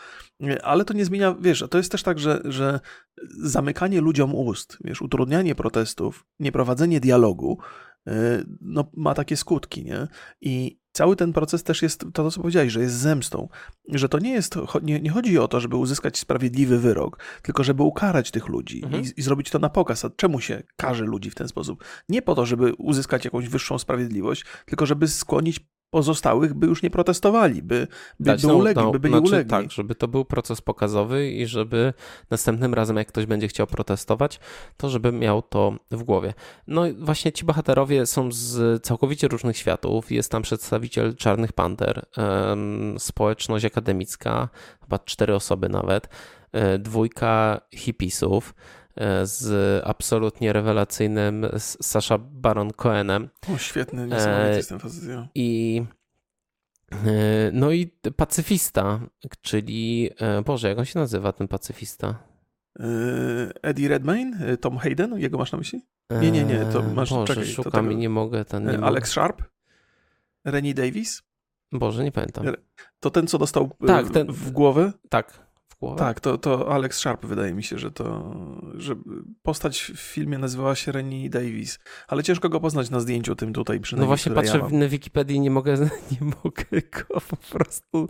[0.62, 2.80] Ale to nie zmienia, wiesz, to jest też tak, że, że
[3.38, 7.58] zamykanie ludziom ust, wiesz, utrudnianie protestów, nieprowadzenie dialogu,
[8.08, 8.12] y,
[8.60, 10.08] no, ma takie skutki, nie?
[10.40, 13.48] I cały ten proces też jest to, to co powiedziałeś, że jest zemstą.
[13.88, 17.82] Że to nie jest, nie, nie chodzi o to, żeby uzyskać sprawiedliwy wyrok, tylko żeby
[17.82, 19.04] ukarać tych ludzi mhm.
[19.04, 20.04] i, i, zrobić to na pokaz.
[20.04, 21.84] A czemu się karze ludzi w ten sposób?
[22.08, 25.60] Nie po to, żeby uzyskać jakąś wyższą sprawiedliwość, tylko żeby skłonić
[25.90, 27.86] pozostałych, by już nie protestowali, by,
[28.20, 29.50] by, by ulegli, no, by byli znaczy, ulegli.
[29.50, 31.92] Tak, żeby to był proces pokazowy i żeby
[32.30, 34.40] następnym razem, jak ktoś będzie chciał protestować,
[34.76, 36.34] to żeby miał to w głowie.
[36.66, 40.12] No i właśnie ci bohaterowie są z całkowicie różnych światów.
[40.12, 42.06] Jest tam przedstawiciel Czarnych Panter,
[42.98, 44.48] społeczność akademicka,
[44.80, 46.08] chyba cztery osoby nawet,
[46.52, 48.54] e, dwójka hipisów,
[49.22, 53.28] z absolutnie rewelacyjnym Sasha Baron Cohenem.
[53.54, 55.02] O, świetny, niesamowity jest ten facet.
[55.34, 55.82] I
[56.92, 57.86] e, no i
[58.16, 59.00] pacyfista,
[59.40, 62.14] czyli e, Boże, jak on się nazywa ten pacyfista?
[63.62, 64.56] Eddie Redmayne?
[64.56, 65.18] Tom Hayden?
[65.18, 65.86] Jego masz na myśli?
[66.10, 67.90] Nie, nie, nie, to masz, Boże, czekaj, szukam tego...
[67.90, 68.44] i nie mogę.
[68.44, 69.06] Ten, nie Alex mogę.
[69.06, 69.42] Sharp?
[70.44, 71.22] Rennie Davis?
[71.72, 72.46] Boże, nie pamiętam.
[73.00, 74.32] To ten, co dostał tak, ten...
[74.32, 74.92] w głowę?
[75.08, 75.49] Tak
[75.80, 75.98] głowę.
[75.98, 78.36] Tak, to, to Alex Sharp wydaje mi się, że to,
[78.74, 78.94] że
[79.42, 83.80] postać w filmie nazywała się Rennie Davis, ale ciężko go poznać na zdjęciu tym tutaj
[83.80, 84.04] przynajmniej.
[84.04, 85.74] No właśnie patrzę ja na Wikipedii i nie mogę,
[86.20, 88.08] nie mogę go po prostu...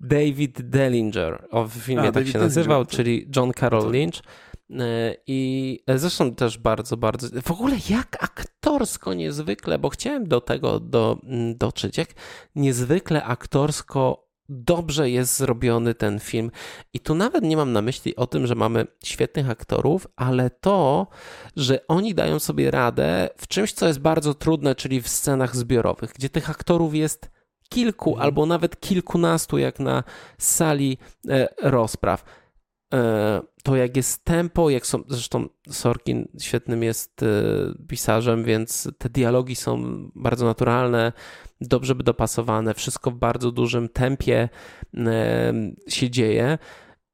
[0.00, 2.96] David Dellinger, o, w filmie A, tak David się Dellinger, nazywał, to...
[2.96, 3.90] czyli John Carroll.
[3.90, 4.22] Lynch.
[4.70, 7.42] E, I zresztą też bardzo, bardzo.
[7.42, 12.08] W ogóle jak aktorsko niezwykle, bo chciałem do tego do, mm, dotrzeć, jak
[12.54, 16.50] niezwykle aktorsko dobrze jest zrobiony ten film.
[16.92, 21.06] I tu nawet nie mam na myśli o tym, że mamy świetnych aktorów, ale to,
[21.56, 26.12] że oni dają sobie radę w czymś, co jest bardzo trudne, czyli w scenach zbiorowych,
[26.12, 27.30] gdzie tych aktorów jest
[27.68, 28.24] kilku mhm.
[28.24, 30.04] albo nawet kilkunastu, jak na
[30.38, 32.24] sali e, rozpraw.
[32.94, 37.26] E, to jak jest tempo, jak są, zresztą Sorkin świetnym jest e,
[37.88, 39.82] pisarzem, więc te dialogi są
[40.14, 41.12] bardzo naturalne,
[41.60, 44.48] dobrze by dopasowane, wszystko w bardzo dużym tempie
[45.88, 46.58] się dzieje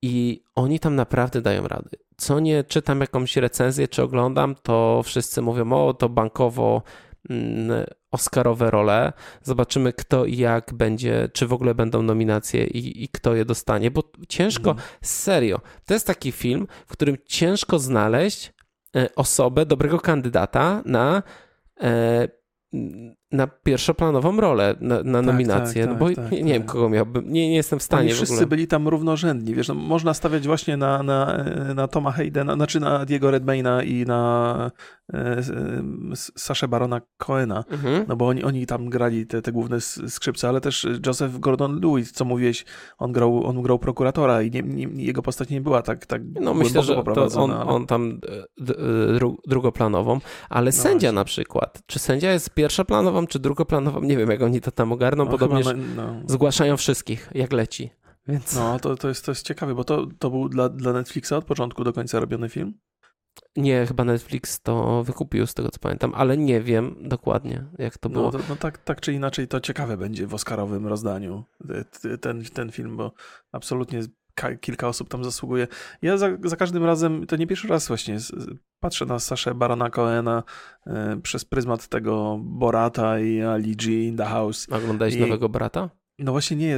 [0.02, 1.90] i oni tam naprawdę dają rady.
[2.16, 6.82] Co nie czytam jakąś recenzję czy oglądam, to wszyscy mówią, o to bankowo
[7.30, 9.12] mm, Oscarowe role.
[9.42, 13.90] Zobaczymy, kto i jak będzie, czy w ogóle będą nominacje i, i kto je dostanie,
[13.90, 14.88] bo ciężko, mhm.
[15.02, 18.52] serio, to jest taki film, w którym ciężko znaleźć
[18.96, 21.22] e, osobę, dobrego kandydata na
[21.80, 22.28] e,
[23.32, 26.72] na pierwszoplanową rolę, na, na tak, nominację, tak, no bo tak, nie, nie wiem, tak.
[26.72, 30.14] kogo miałbym, nie, nie jestem w stanie Oni wszyscy byli tam równorzędni, wiesz, no, można
[30.14, 34.70] stawiać właśnie na, na, na Toma Haydena, znaczy na Diego Redmayna i na
[35.12, 35.42] e,
[36.14, 38.04] Saszę Barona Coena, mhm.
[38.08, 42.24] no bo oni, oni tam grali te, te główne skrzypce, ale też Joseph Gordon-Lewis, co
[42.24, 42.64] mówiłeś,
[42.98, 46.54] on grał, on grał prokuratora i nie, nie, jego postać nie była tak, tak No
[46.54, 47.02] myślę, że
[47.36, 48.20] on, on tam
[49.14, 51.12] dru, drugoplanową, ale no sędzia właśnie.
[51.12, 52.50] na przykład, czy sędzia jest
[53.16, 56.22] pierwszoplanową, czy drugoplanową, nie wiem jak oni to tam ogarną, no, podobnież no.
[56.26, 57.90] zgłaszają wszystkich, jak leci.
[58.28, 58.54] Więc...
[58.54, 61.44] No, to, to, jest, to jest ciekawe, bo to, to był dla, dla Netflixa od
[61.44, 62.74] początku do końca robiony film?
[63.56, 68.08] Nie, chyba Netflix to wykupił z tego co pamiętam, ale nie wiem dokładnie jak to
[68.08, 68.24] było.
[68.24, 71.44] No, to, no tak, tak czy inaczej to ciekawe będzie w Oscarowym rozdaniu
[72.20, 73.12] ten, ten film, bo
[73.52, 74.00] absolutnie
[74.60, 75.66] kilka osób tam zasługuje.
[76.02, 78.16] Ja za, za, każdym razem, to nie pierwszy raz właśnie
[78.80, 80.42] patrzę na Saszę Barona Coena
[80.86, 80.90] y,
[81.22, 84.66] przez pryzmat tego Borata i Ali G in the House.
[84.70, 85.20] Oglądałeś I...
[85.20, 85.90] nowego Brata?
[86.18, 86.68] No właśnie nie,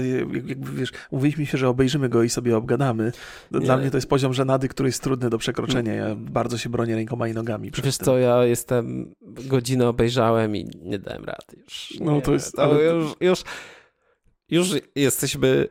[0.46, 3.12] jakby wiesz, mówiliśmy się, że obejrzymy go i sobie obgadamy.
[3.50, 3.80] Dla nie.
[3.80, 5.94] mnie to jest poziom żenady, który jest trudny do przekroczenia.
[5.94, 7.70] Ja bardzo się bronię rękoma i nogami.
[7.84, 8.04] Wiesz tym.
[8.04, 11.94] co, ja jestem, godzinę obejrzałem i nie dałem rady już.
[12.00, 12.56] No nie, to jest...
[12.56, 12.84] To ale...
[12.84, 13.44] już, już,
[14.48, 15.68] już jesteśmy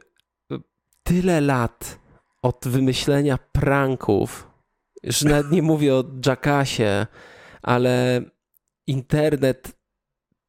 [1.08, 2.00] tyle lat
[2.41, 4.48] od wymyślenia pranków,
[5.04, 7.08] że nawet nie mówię o Jackasie,
[7.62, 8.22] ale
[8.88, 9.78] internet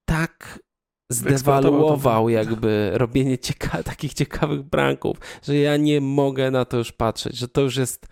[0.05, 0.59] tak
[1.11, 7.37] zdewaluował jakby robienie cieka takich ciekawych pranków, że ja nie mogę na to już patrzeć,
[7.37, 8.07] że to już jest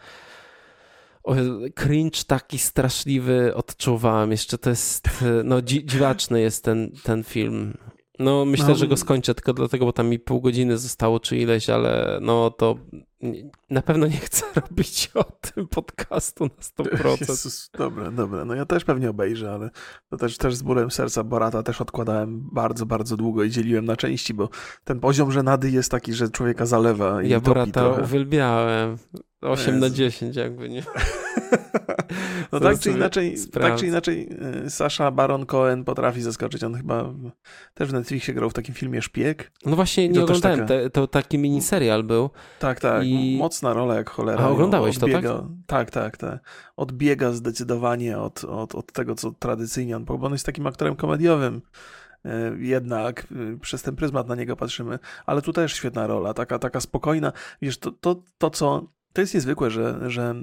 [1.75, 4.31] cringe taki straszliwy odczuwam.
[4.31, 5.09] Jeszcze to jest,
[5.45, 7.79] no dzi dziwaczny jest ten, ten film.
[8.19, 11.37] No, myślę, no, że go skończę tylko dlatego, bo tam mi pół godziny zostało czy
[11.37, 12.77] ileś, ale no to
[13.71, 17.21] na pewno nie chcę robić o tym podcastu na 100%.
[17.29, 18.45] Jezus, dobra, dobra.
[18.45, 19.71] No ja też pewnie obejrzę, ale
[20.11, 23.97] to też, też z bólem serca Borata też odkładałem bardzo, bardzo długo i dzieliłem na
[23.97, 24.49] części, bo
[24.85, 28.03] ten poziom żenady jest taki, że człowieka zalewa i Ja Borata trochę.
[28.03, 28.97] uwielbiałem.
[29.47, 29.87] 8 Jezu.
[29.87, 30.83] na 10 jakby, nie?
[32.53, 34.29] no tak czy, inaczej, tak czy inaczej
[34.69, 36.65] Sasha Baron Cohen potrafi zaskoczyć.
[36.65, 37.15] On chyba
[37.75, 39.53] też w Netflixie grał w takim filmie Szpieg.
[39.67, 40.69] No właśnie nie oglądałem, taka...
[40.69, 42.31] Te, to taki miniserial był.
[42.59, 43.05] Tak, tak.
[43.05, 43.37] I...
[43.39, 44.45] Mocna rola jak cholera.
[44.45, 45.51] A oglądałeś odbiega, to, tak?
[45.67, 46.41] Tak, tak, tak.
[46.77, 51.63] Odbiega zdecydowanie od, od, od tego, co tradycyjnie on, bo on jest takim aktorem komediowym
[52.59, 53.27] jednak
[53.61, 57.33] przez ten pryzmat na niego patrzymy, ale tu też świetna rola, taka, taka spokojna,
[57.63, 58.87] wiesz, to, to, to co
[59.17, 60.35] to jest niezwykłe, że, że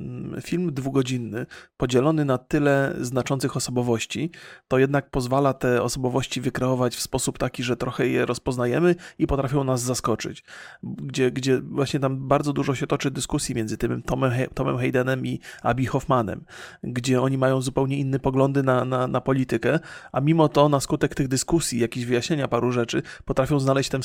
[0.41, 1.45] film dwugodzinny,
[1.77, 4.31] podzielony na tyle znaczących osobowości,
[4.67, 9.63] to jednak pozwala te osobowości wykreować w sposób taki, że trochę je rozpoznajemy i potrafią
[9.63, 10.43] nas zaskoczyć.
[10.83, 15.39] Gdzie, gdzie właśnie tam bardzo dużo się toczy dyskusji między tym Tomem, Tomem Haydenem i
[15.63, 16.45] Abby Hoffmanem,
[16.83, 19.79] gdzie oni mają zupełnie inne poglądy na, na, na politykę,
[20.11, 24.01] a mimo to na skutek tych dyskusji, jakichś wyjaśnienia paru rzeczy, potrafią znaleźć ten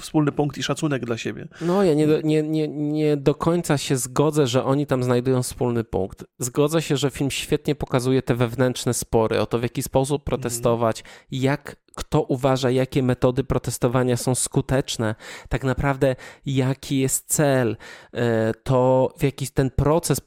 [0.00, 1.48] wspólny punkt i szacunek dla siebie.
[1.60, 5.42] No, ja nie, nie, nie, nie do końca końca się zgodzę, że oni tam znajdują
[5.42, 6.24] wspólny punkt.
[6.38, 11.04] Zgodzę się, że film świetnie pokazuje te wewnętrzne spory, o to w jaki sposób protestować,
[11.30, 15.14] jak kto uważa, jakie metody protestowania są skuteczne,
[15.48, 17.76] tak naprawdę jaki jest cel,
[18.12, 20.20] e, to w jaki ten proces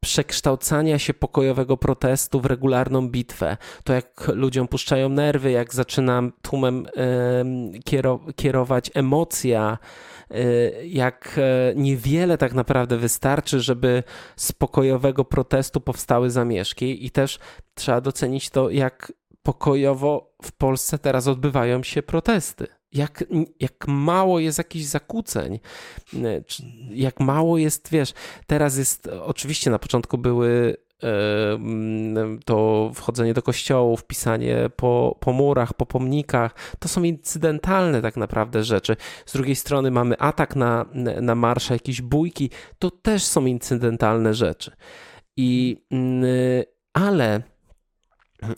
[0.00, 3.56] przekształcania się pokojowego protestu w regularną bitwę.
[3.84, 6.86] To jak ludziom puszczają nerwy, jak zaczyna tłumem
[8.36, 9.78] kierować emocja,
[10.84, 14.02] jak e, niewiele tak naprawdę wystarczy, żeby
[14.36, 17.38] z pokojowego protestu powstały zamieszki i też
[17.74, 19.12] trzeba docenić to, jak
[19.42, 22.66] pokojowo w Polsce teraz odbywają się protesty.
[22.92, 23.24] Jak,
[23.60, 25.60] jak mało jest jakichś zakłóceń,
[26.14, 26.44] y,
[26.90, 28.12] jak mało jest, wiesz,
[28.46, 30.76] teraz jest, oczywiście na początku były
[32.44, 38.64] to wchodzenie do kościołów, pisanie po, po murach, po pomnikach, to są incydentalne tak naprawdę
[38.64, 38.96] rzeczy.
[39.26, 40.86] Z drugiej strony mamy atak na,
[41.20, 44.70] na marsze, jakieś bójki, to też są incydentalne rzeczy.
[45.36, 46.24] I, mm,
[46.92, 47.42] ale,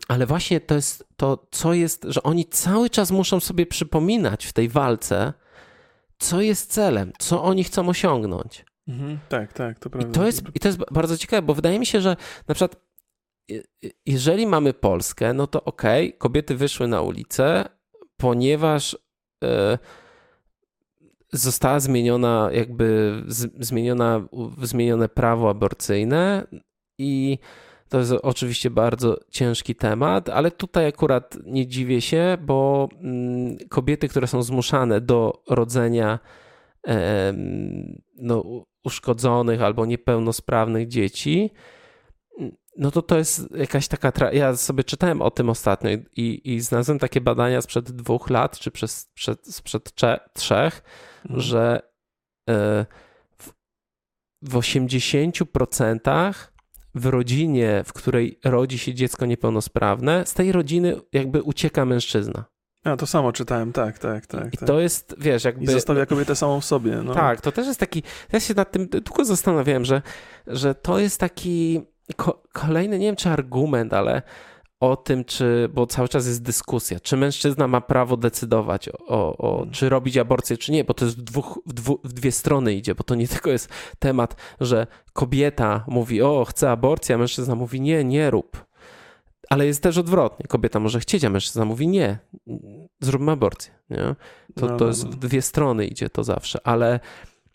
[0.08, 4.52] ale właśnie to jest to, co jest, że oni cały czas muszą sobie przypominać w
[4.52, 5.32] tej walce,
[6.18, 8.64] co jest celem, co oni chcą osiągnąć.
[8.88, 10.10] Mhm, tak, tak, to prawda.
[10.10, 12.16] I to, jest, I to jest bardzo ciekawe, bo wydaje mi się, że
[12.48, 12.76] na przykład
[14.06, 17.64] jeżeli mamy Polskę, no to okej, okay, kobiety wyszły na ulicę,
[18.16, 18.96] ponieważ
[19.44, 19.78] e,
[21.32, 24.28] została zmieniona jakby z, zmieniona,
[24.62, 26.46] zmienione prawo aborcyjne
[26.98, 27.38] i
[27.88, 34.08] to jest oczywiście bardzo ciężki temat, ale tutaj akurat nie dziwię się, bo mm, kobiety,
[34.08, 36.18] które są zmuszane do rodzenia
[38.16, 41.50] no, uszkodzonych albo niepełnosprawnych dzieci,
[42.76, 44.10] no to to jest jakaś taka.
[44.10, 48.58] Tra- ja sobie czytałem o tym ostatnio i, i znalazłem takie badania sprzed dwóch lat,
[48.58, 50.82] czy przez, przed, sprzed cze- trzech,
[51.24, 51.40] mhm.
[51.40, 51.82] że
[52.50, 52.52] y,
[53.38, 53.52] w,
[54.42, 56.34] w 80%
[56.94, 62.44] w rodzinie, w której rodzi się dziecko niepełnosprawne, z tej rodziny jakby ucieka mężczyzna.
[62.84, 64.54] Ja to samo czytałem, tak, tak, tak.
[64.54, 64.66] I tak.
[64.66, 65.64] to jest, wiesz, jakby...
[65.64, 66.96] I zostawia kobietę samą w sobie.
[67.04, 67.14] No.
[67.14, 68.02] Tak, to też jest taki...
[68.32, 70.02] Ja się nad tym długo zastanawiałem, że,
[70.46, 71.80] że to jest taki
[72.16, 74.22] ko kolejny, nie wiem czy argument, ale
[74.80, 79.56] o tym, czy, bo cały czas jest dyskusja, czy mężczyzna ma prawo decydować o, o
[79.56, 79.70] hmm.
[79.70, 82.74] czy robić aborcję, czy nie, bo to jest w, dwóch, w, dwu, w dwie strony
[82.74, 83.68] idzie, bo to nie tylko jest
[83.98, 88.64] temat, że kobieta mówi, o, chcę aborcję, a mężczyzna mówi, nie, nie rób.
[89.54, 90.46] Ale jest też odwrotnie.
[90.48, 92.18] Kobieta może chcieć, a mężczyzna mówi nie,
[93.00, 93.72] zróbmy aborcję.
[93.90, 94.14] Nie?
[94.54, 95.10] To, no, to no, jest no.
[95.10, 97.00] w dwie strony idzie to zawsze, ale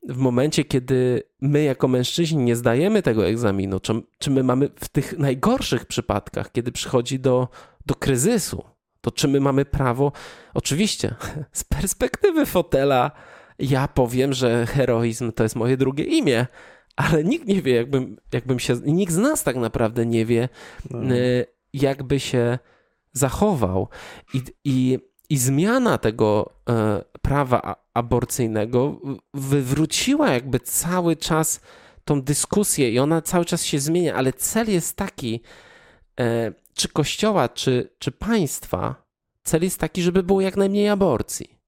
[0.10, 4.90] w momencie, kiedy my jako mężczyźni nie zdajemy tego egzaminu, czy, czy my mamy w
[4.90, 7.48] tych najgorszych przypadkach, kiedy przychodzi do,
[7.86, 8.64] do kryzysu,
[9.02, 10.12] to czy my mamy prawo,
[10.54, 11.16] oczywiście
[11.52, 13.12] z perspektywy fotela,
[13.60, 16.48] ja powiem, że heroizm to jest moje drugie imię,
[16.96, 20.50] ale nikt nie wie, jakbym, jakbym się, nikt z nas tak naprawdę nie wie,
[20.90, 21.00] no.
[21.74, 22.60] Jakby się
[23.12, 23.88] zachował.
[24.34, 25.00] I, i,
[25.30, 29.02] i zmiana tego e, prawa aborcyjnego
[29.34, 31.62] wywróciła jakby cały czas
[32.06, 35.42] tą dyskusję i ona cały czas się zmienia, ale cel jest taki,
[36.20, 39.10] e, czy kościoła, czy, czy państwa,
[39.44, 41.60] cel jest taki, żeby było jak najmniej aborcji.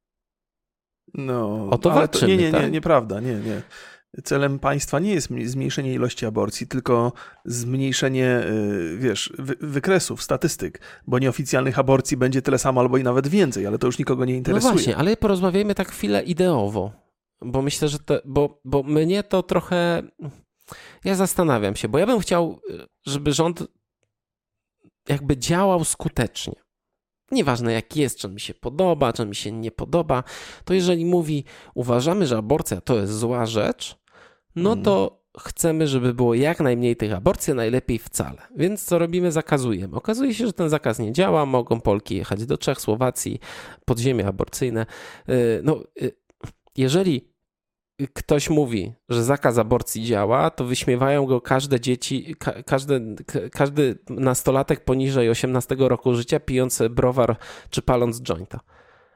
[1.13, 2.71] No, o to walczymy, to, nie, nie, nie, tak?
[2.71, 3.61] nieprawda, nie, nie
[4.23, 7.13] celem państwa nie jest zmniejszenie ilości aborcji, tylko
[7.45, 13.67] zmniejszenie, y, wiesz, wykresów, statystyk, bo nieoficjalnych aborcji będzie tyle samo albo i nawet więcej,
[13.67, 14.69] ale to już nikogo nie interesuje.
[14.69, 16.91] No właśnie, ale porozmawiajmy tak chwilę ideowo,
[17.41, 20.03] bo myślę, że to, bo, bo mnie to trochę,
[21.03, 22.59] ja zastanawiam się, bo ja bym chciał,
[23.05, 23.63] żeby rząd
[25.09, 26.53] jakby działał skutecznie.
[27.31, 30.23] Nieważne jak jest, czy mi się podoba, czy mi się nie podoba,
[30.65, 31.43] to jeżeli mówi,
[31.75, 34.00] uważamy, że aborcja to jest zła rzecz,
[34.55, 34.83] no mhm.
[34.85, 38.41] to chcemy, żeby było jak najmniej tych aborcji, najlepiej wcale.
[38.55, 39.31] Więc co robimy?
[39.31, 39.95] Zakazujemy.
[39.95, 43.39] Okazuje się, że ten zakaz nie działa, mogą Polki jechać do Czech, Słowacji,
[43.85, 44.85] podziemia aborcyjne.
[45.29, 46.11] Y, no, y,
[46.77, 47.31] jeżeli
[48.13, 53.15] ktoś mówi, że zakaz aborcji działa, to wyśmiewają go każde dzieci, ka, każdy,
[53.51, 57.35] każdy nastolatek poniżej 18 roku życia pijący browar
[57.69, 58.59] czy paląc jointa.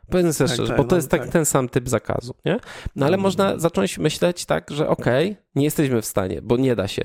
[0.10, 2.34] Powiedzmy sobie tak, szczerze, tak, bo to no, jest tak, tak, ten sam typ zakazu,
[2.46, 2.60] nie?
[2.96, 3.24] No ale mm.
[3.24, 7.04] można zacząć myśleć tak, że okej, okay, nie jesteśmy w stanie, bo nie da się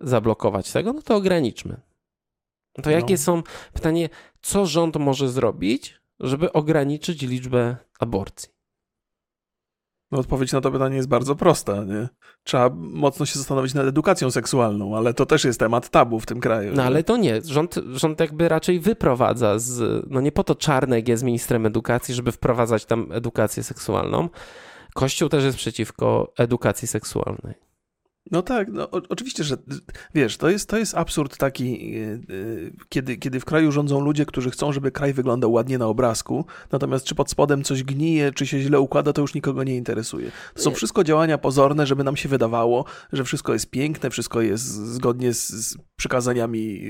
[0.00, 1.80] zablokować tego, no to ograniczmy.
[2.82, 3.18] To jakie no.
[3.18, 4.08] są, pytanie,
[4.42, 8.59] co rząd może zrobić, żeby ograniczyć liczbę aborcji?
[10.12, 11.84] No, odpowiedź na to pytanie jest bardzo prosta.
[11.84, 12.08] Nie?
[12.44, 16.40] Trzeba mocno się zastanowić nad edukacją seksualną, ale to też jest temat tabu w tym
[16.40, 16.72] kraju.
[16.74, 17.40] No ale to nie.
[17.44, 20.04] Rząd, rząd jakby raczej wyprowadza z.
[20.10, 24.28] No nie po to Czarnek jest ministrem edukacji, żeby wprowadzać tam edukację seksualną.
[24.94, 27.69] Kościół też jest przeciwko edukacji seksualnej.
[28.30, 29.56] No tak, no, o, oczywiście, że
[30.14, 34.50] wiesz, to jest, to jest absurd taki, yy, kiedy, kiedy w kraju rządzą ludzie, którzy
[34.50, 38.60] chcą, żeby kraj wyglądał ładnie na obrazku, natomiast czy pod spodem coś gnije, czy się
[38.60, 40.32] źle układa, to już nikogo nie interesuje.
[40.54, 44.64] To są wszystko działania pozorne, żeby nam się wydawało, że wszystko jest piękne, wszystko jest
[44.64, 46.80] zgodnie z, z przykazaniami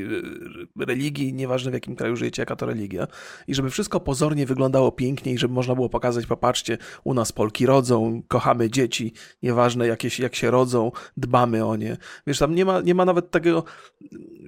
[0.79, 3.07] y, religii, nieważne w jakim kraju żyjecie, jaka to religia,
[3.49, 7.67] i żeby wszystko pozornie wyglądało pięknie i żeby można było pokazać, popatrzcie, u nas Polki
[7.67, 9.13] rodzą, kochamy dzieci,
[9.43, 10.91] nieważne jakie, jak się rodzą,
[11.21, 11.97] dbamy o nie.
[12.27, 13.65] Wiesz, tam nie ma, nie ma nawet tego,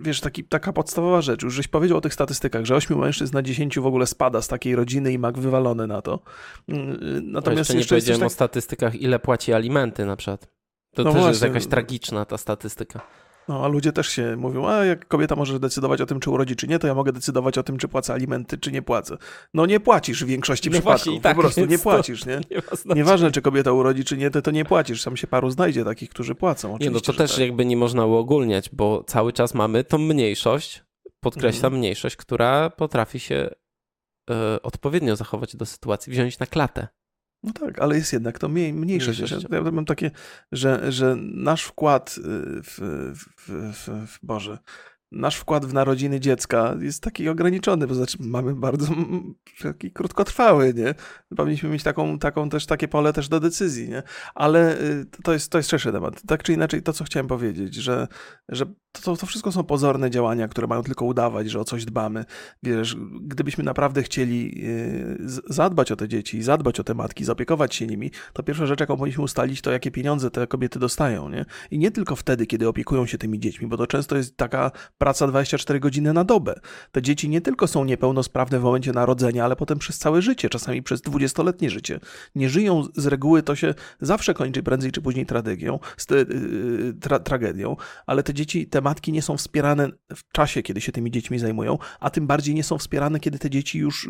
[0.02, 1.42] wiesz, taki, taka podstawowa rzecz.
[1.42, 4.48] Już żeś powiedział o tych statystykach, że 8 mężczyzn na 10 w ogóle spada z
[4.48, 6.20] takiej rodziny i ma wywalone na to.
[6.68, 6.98] Mm,
[7.32, 8.26] natomiast jeszcze nie jeszcze powiedziałem tak...
[8.26, 10.46] o statystykach, ile płaci alimenty na przykład.
[10.94, 11.28] To no też właśnie.
[11.28, 13.00] jest jakaś tragiczna ta statystyka.
[13.48, 16.56] No, a ludzie też się mówią, a jak kobieta może decydować o tym, czy urodzi,
[16.56, 19.16] czy nie, to ja mogę decydować o tym, czy płacę alimenty, czy nie płacę.
[19.54, 22.40] No nie płacisz w większości no przypadków, tak, po prostu nie płacisz, nie?
[22.84, 25.84] nie Nieważne, czy kobieta urodzi, czy nie, to, to nie płacisz, sam się paru znajdzie
[25.84, 26.68] takich, którzy płacą.
[26.68, 27.40] Oczywiście, nie, no to też tak.
[27.40, 30.84] jakby nie można uogólniać, bo cały czas mamy tą mniejszość,
[31.20, 31.78] podkreślam mhm.
[31.78, 33.50] mniejszość, która potrafi się
[34.30, 36.88] y, odpowiednio zachować do sytuacji, wziąć na klatę.
[37.42, 39.12] No tak, ale jest jednak to mniej, mniejsze.
[39.50, 40.10] Ja mam takie,
[40.52, 42.22] że, że nasz wkład y,
[42.62, 42.78] w,
[43.14, 44.58] w, w, w Boże,
[45.12, 48.86] nasz wkład w narodziny dziecka jest taki ograniczony, bo znaczy mamy bardzo
[49.62, 50.94] taki krótkotrwały, nie?
[51.36, 54.02] Powinniśmy mieć taką, taką też, takie pole też do decyzji, nie?
[54.34, 56.22] Ale y, to jest, to jest szerszy temat.
[56.26, 58.08] Tak czy inaczej, to co chciałem powiedzieć, że,
[58.48, 62.24] że to, to wszystko są pozorne działania, które mają tylko udawać, że o coś dbamy.
[62.62, 67.86] Wiesz, gdybyśmy naprawdę chcieli y, zadbać o te dzieci, zadbać o te matki, zaopiekować się
[67.86, 71.44] nimi, to pierwsza rzecz, jaką powinniśmy ustalić, to jakie pieniądze te kobiety dostają, nie?
[71.70, 74.70] I nie tylko wtedy, kiedy opiekują się tymi dziećmi, bo to często jest taka
[75.02, 76.60] praca 24 godziny na dobę.
[76.92, 80.82] Te dzieci nie tylko są niepełnosprawne w momencie narodzenia, ale potem przez całe życie, czasami
[80.82, 82.00] przez dwudziestoletnie życie.
[82.34, 85.78] Nie żyją z reguły, to się zawsze kończy prędzej czy później tragedią,
[86.12, 87.76] y, tra tragedią,
[88.06, 91.78] ale te dzieci, te matki nie są wspierane w czasie, kiedy się tymi dziećmi zajmują,
[92.00, 94.08] a tym bardziej nie są wspierane, kiedy te dzieci już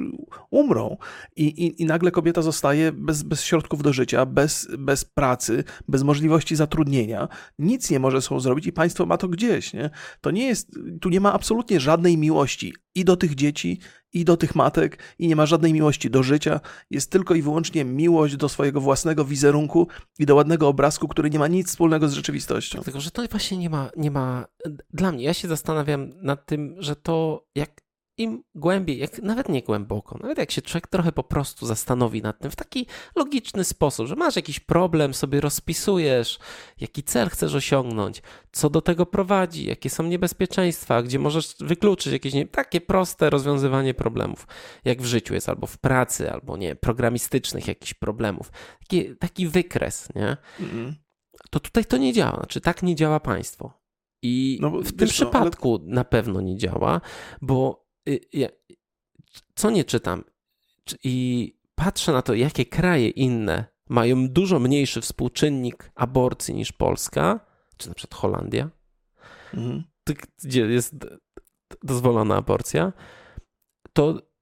[0.50, 0.96] umrą.
[1.36, 6.02] I, i, i nagle kobieta zostaje bez, bez środków do życia, bez, bez pracy, bez
[6.02, 7.28] możliwości zatrudnienia.
[7.58, 9.72] Nic nie może sobą zrobić i państwo ma to gdzieś.
[9.72, 9.90] Nie?
[10.20, 13.80] To nie jest, tu nie ma absolutnie żadnej miłości i do tych dzieci,
[14.12, 16.60] i do tych matek, i nie ma żadnej miłości do życia.
[16.90, 21.38] Jest tylko i wyłącznie miłość do swojego własnego wizerunku i do ładnego obrazku, który nie
[21.38, 22.82] ma nic wspólnego z rzeczywistością.
[22.82, 24.46] Tylko, że to właśnie nie ma, nie ma.
[24.90, 27.82] Dla mnie, ja się zastanawiam nad tym, że to jak
[28.22, 32.38] im głębiej, jak nawet nie głęboko, nawet jak się człowiek trochę po prostu zastanowi nad
[32.38, 36.38] tym w taki logiczny sposób, że masz jakiś problem, sobie rozpisujesz,
[36.80, 42.34] jaki cel chcesz osiągnąć, co do tego prowadzi, jakie są niebezpieczeństwa, gdzie możesz wykluczyć jakieś
[42.34, 44.46] nie, takie proste rozwiązywanie problemów,
[44.84, 48.52] jak w życiu jest, albo w pracy, albo nie, programistycznych jakichś problemów.
[48.80, 50.36] Taki, taki wykres, nie?
[50.60, 50.94] Mm.
[51.50, 52.36] To tutaj to nie działa.
[52.36, 53.82] Znaczy, tak nie działa państwo.
[54.22, 55.94] I no, w tym przypadku ale...
[55.94, 57.00] na pewno nie działa,
[57.40, 57.86] bo
[59.54, 60.24] co nie czytam
[61.04, 67.40] i patrzę na to, jakie kraje inne mają dużo mniejszy współczynnik aborcji niż Polska,
[67.76, 68.70] czy na przykład Holandia,
[69.54, 69.84] mhm.
[70.44, 70.94] gdzie jest
[71.82, 72.92] dozwolona aborcja,
[73.92, 74.32] to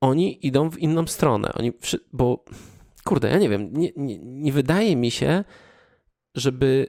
[0.00, 1.52] oni idą w inną stronę.
[1.52, 1.72] Oni,
[2.12, 2.44] bo
[3.04, 5.44] kurde, ja nie wiem, nie, nie, nie wydaje mi się,
[6.34, 6.86] żeby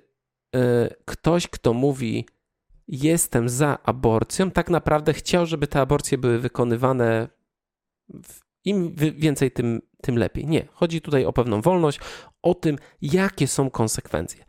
[0.56, 0.60] y,
[1.06, 2.26] ktoś, kto mówi,
[2.92, 7.28] jestem za aborcją, tak naprawdę chciał, żeby te aborcje były wykonywane
[8.66, 10.48] im więcej, tym, tym lepiej.
[10.48, 12.00] Nie, chodzi tutaj o pewną wolność,
[12.42, 14.46] o tym, jakie są konsekwencje.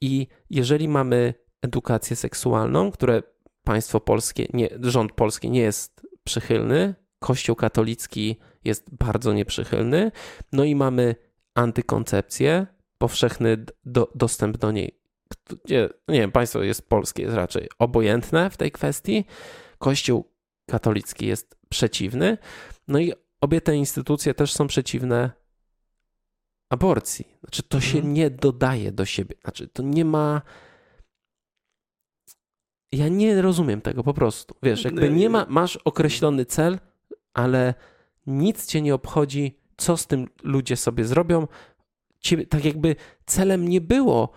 [0.00, 3.22] I jeżeli mamy edukację seksualną, które
[3.64, 10.12] państwo polskie, nie, rząd polski nie jest przychylny, Kościół katolicki jest bardzo nieprzychylny,
[10.52, 11.14] no i mamy
[11.54, 12.66] antykoncepcję,
[12.98, 15.01] powszechny do, dostęp do niej
[15.68, 19.24] nie, nie wiem, państwo jest polskie, jest raczej obojętne w tej kwestii.
[19.78, 20.32] Kościół
[20.70, 22.38] katolicki jest przeciwny.
[22.88, 25.30] No i obie te instytucje też są przeciwne
[26.68, 27.28] aborcji.
[27.40, 28.14] Znaczy, to się Mhm.
[28.14, 29.34] nie dodaje do siebie.
[29.44, 30.42] Znaczy, to nie ma.
[32.92, 34.54] Ja nie rozumiem tego po prostu.
[34.62, 36.78] Wiesz, jakby nie ma, masz określony cel,
[37.34, 37.74] ale
[38.26, 41.48] nic cię nie obchodzi, co z tym ludzie sobie zrobią.
[42.20, 44.32] Ciebie, tak jakby celem nie było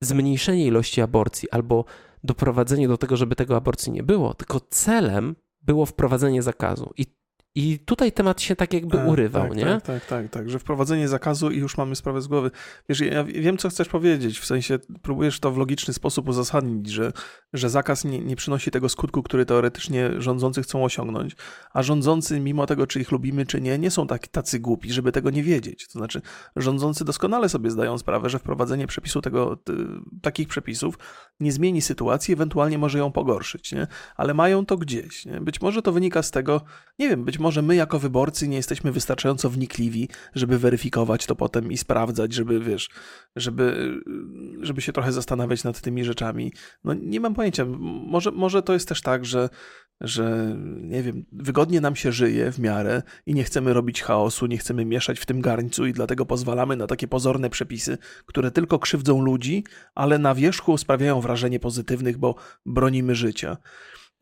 [0.00, 1.84] zmniejszenie ilości aborcji albo
[2.24, 6.92] doprowadzenie do tego, żeby tego aborcji nie było, tylko celem było wprowadzenie zakazu.
[6.96, 7.06] I,
[7.58, 9.64] i tutaj temat się tak jakby E, urywał, tak, nie?
[9.64, 12.50] Tak, tak, tak, tak, że wprowadzenie zakazu i już mamy sprawę z głowy.
[12.88, 17.12] Wiesz, ja wiem, co chcesz powiedzieć, w sensie próbujesz to w logiczny sposób uzasadnić, że,
[17.52, 21.36] że zakaz nie, nie przynosi tego skutku, który teoretycznie rządzący chcą osiągnąć,
[21.72, 25.12] a rządzący, mimo tego, czy ich lubimy, czy nie, nie są tak, tacy głupi, żeby
[25.12, 25.88] tego nie wiedzieć.
[25.88, 26.22] To znaczy,
[26.56, 29.72] rządzący doskonale sobie zdają sprawę, że wprowadzenie przepisu tego, t,
[30.22, 30.98] takich przepisów
[31.40, 33.86] nie zmieni sytuacji, ewentualnie może ją pogorszyć, nie?
[34.16, 35.26] ale mają to gdzieś.
[35.26, 35.40] Nie?
[35.40, 36.60] Być może to wynika z tego,
[36.98, 41.72] nie wiem, być może my jako wyborcy nie jesteśmy wystarczająco wnikliwi, żeby weryfikować to potem
[41.72, 42.90] i sprawdzać, żeby, wiesz,
[43.36, 43.94] żeby,
[44.60, 46.52] żeby się trochę zastanawiać nad tymi rzeczami.
[46.84, 47.64] No nie mam pojęcia,
[48.06, 49.48] może, może to jest też tak, że,
[50.00, 54.58] że nie wiem, wygodnie nam się żyje w miarę i nie chcemy robić chaosu, nie
[54.58, 59.22] chcemy mieszać w tym garncu i dlatego pozwalamy na takie pozorne przepisy, które tylko krzywdzą
[59.22, 62.34] ludzi, ale na wierzchu sprawiają wrażenie pozytywnych, bo
[62.66, 63.56] bronimy życia.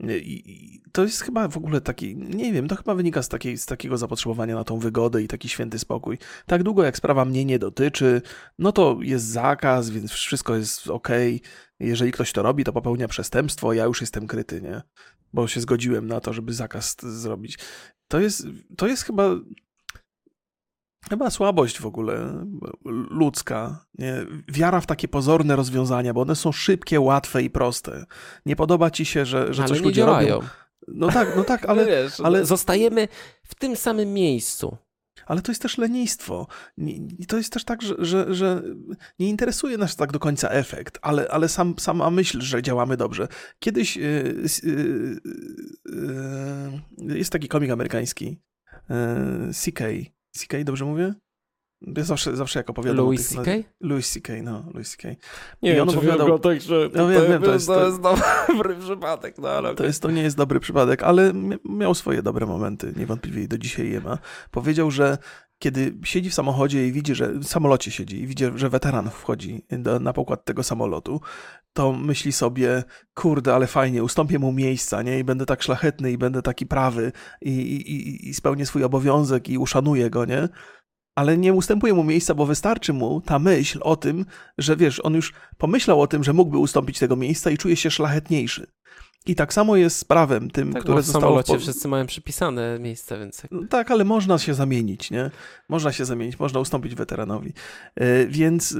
[0.01, 3.67] I to jest chyba w ogóle taki, nie wiem, to chyba wynika z, takiej, z
[3.67, 6.19] takiego zapotrzebowania na tą wygodę i taki święty spokój.
[6.47, 8.23] Tak długo jak sprawa mnie nie dotyczy,
[8.59, 11.09] no to jest zakaz, więc wszystko jest ok.
[11.81, 14.83] Jeżeli ktoś to robi, to popełnia przestępstwo, ja już jestem kryty, nie?
[15.33, 17.59] Bo się zgodziłem na to, żeby zakaz zrobić.
[18.09, 19.31] To jest, to jest chyba
[21.11, 22.45] Chyba słabość w ogóle
[23.11, 24.15] ludzka, nie?
[24.49, 28.05] wiara w takie pozorne rozwiązania, bo one są szybkie, łatwe i proste.
[28.47, 30.35] Nie podoba ci się, że, że ale coś ludzie działają.
[30.35, 30.49] robią.
[30.89, 33.09] No tak, no tak, ale, Wiesz, ale- zostajemy
[33.43, 34.77] w tym samym miejscu.
[35.27, 36.47] ale to jest też lenistwo.
[37.29, 38.63] To jest też tak, że, że, że
[39.19, 43.29] nie interesuje nas tak do końca efekt, ale, ale sam, sama myśl, że działamy dobrze.
[43.59, 45.21] Kiedyś yy, yy,
[46.99, 48.41] yy, jest taki komik amerykański,
[48.91, 49.81] yy, CK.
[50.37, 51.15] CK, dobrze mówię?
[51.97, 53.55] Ja zawsze, zawsze jak opowiadam Louis o tych...
[53.55, 53.69] C.K.?
[53.81, 55.09] Louis C.K., no, Louis C.K.
[55.63, 57.87] Nie I wiem, on czy opowiadał- wygląda tak, że No wiem, wiem, to jest- to
[57.87, 61.95] jest dobry przypadek, no ale To, jest, to nie jest dobry przypadek, ale mi- miał
[61.95, 64.19] swoje dobre momenty, niewątpliwie i do dzisiaj je ma.
[64.51, 65.19] Powiedział, że
[65.59, 69.63] kiedy siedzi w samochodzie i widzi, że w samolocie siedzi i widzi, że weteran wchodzi
[69.71, 71.21] do, na pokład tego samolotu,
[71.73, 72.85] to myśli sobie,
[73.15, 75.19] kurde, ale fajnie, ustąpię mu miejsca, nie?
[75.19, 79.59] I będę tak szlachetny i będę taki prawy i, i, i- spełnię swój obowiązek i
[79.59, 80.49] uszanuję go, nie?
[81.15, 84.25] Ale nie ustępuje mu miejsca, bo wystarczy mu ta myśl o tym,
[84.59, 87.91] że wiesz, on już pomyślał o tym, że mógłby ustąpić tego miejsca i czuje się
[87.91, 88.67] szlachetniejszy.
[89.27, 91.23] I tak samo jest z prawem tym, tak, które w zostało...
[91.23, 95.31] samolocie po- wszyscy mają przypisane miejsce, więc No Tak, ale można się zamienić, nie?
[95.69, 97.53] Można się zamienić, można ustąpić weteranowi.
[97.95, 98.77] E, Więc e,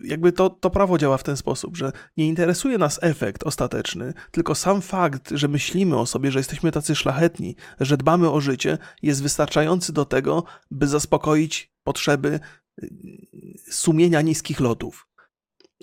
[0.00, 4.54] jakby to, to prawo działa w ten sposób, że nie interesuje nas efekt ostateczny, tylko
[4.54, 9.22] sam fakt, że myślimy o sobie, że jesteśmy tacy szlachetni, że dbamy o życie, jest
[9.22, 12.40] wystarczający do tego, by zaspokoić potrzeby
[12.82, 12.86] e,
[13.70, 15.11] sumienia niskich lotów.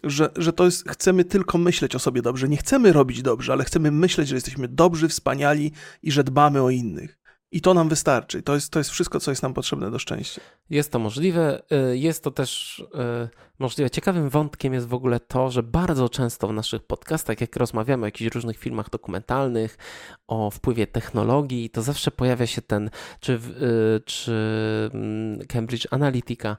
[0.03, 2.49] Że, że to jest, chcemy tylko myśleć o sobie dobrze.
[2.49, 5.71] Nie chcemy robić dobrze, ale chcemy myśleć, że jesteśmy dobrzy, wspaniali
[6.03, 7.19] i że dbamy o innych.
[7.51, 8.41] I to nam wystarczy.
[8.41, 10.41] To jest, to jest wszystko, co jest nam potrzebne do szczęścia.
[10.69, 11.61] Jest to możliwe.
[11.91, 13.29] Y, Jest to też y,
[13.59, 13.89] możliwe.
[13.89, 18.05] Ciekawym wątkiem jest w ogóle to, że bardzo często w naszych podcastach, jak rozmawiamy o
[18.05, 19.77] jakichś różnych filmach dokumentalnych,
[20.27, 22.89] o wpływie technologii, to zawsze pojawia się ten,
[23.19, 23.39] czy, y,
[24.05, 24.33] czy
[24.93, 26.57] mm, Cambridge Analytica,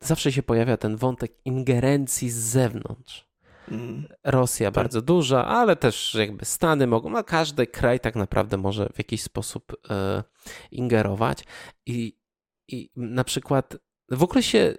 [0.00, 3.30] zawsze się pojawia ten wątek ingerencji z zewnątrz.
[3.70, 4.08] Mm.
[4.24, 8.98] Rosja bardzo duża, ale też jakby Stany mogą, no każdy kraj tak naprawdę może w
[8.98, 10.22] jakiś sposób e,
[10.70, 11.44] ingerować
[11.86, 12.18] i,
[12.68, 13.76] i na przykład
[14.10, 14.74] w ogóle się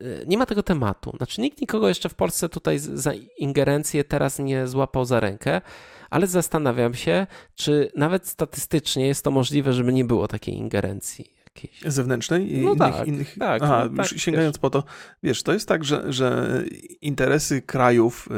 [0.00, 1.16] e, nie ma tego tematu.
[1.16, 5.60] Znaczy nikt nikogo jeszcze w Polsce tutaj z- za ingerencję teraz nie złapał za rękę,
[6.10, 11.92] ale zastanawiam się, czy nawet statystycznie jest to możliwe, żeby nie było takiej ingerencji jakiejś.
[11.94, 13.36] Zewnętrznej i No innych, tak, innych.
[13.38, 14.84] tak, Aha, no tak, sięgając po to,
[15.22, 16.62] wiesz, to jest tak, że, że
[17.00, 18.28] interesy krajów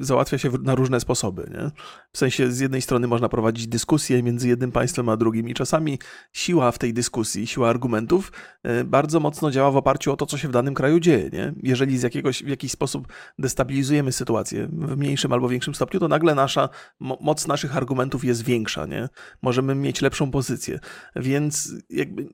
[0.00, 1.50] y, załatwia się na różne sposoby.
[1.54, 1.70] Nie?
[2.12, 5.98] W sensie, z jednej strony można prowadzić dyskusję między jednym państwem a drugim, i czasami
[6.32, 8.32] siła w tej dyskusji, siła argumentów
[8.80, 11.30] y, bardzo mocno działa w oparciu o to, co się w danym kraju dzieje.
[11.32, 11.52] Nie?
[11.62, 13.08] Jeżeli z jakiegoś, w jakiś sposób
[13.38, 16.68] destabilizujemy sytuację w mniejszym albo większym stopniu, to nagle nasza
[17.00, 18.86] mo- moc naszych argumentów jest większa.
[18.86, 19.08] Nie?
[19.42, 20.78] Możemy mieć lepszą pozycję.
[21.16, 22.28] Więc jakby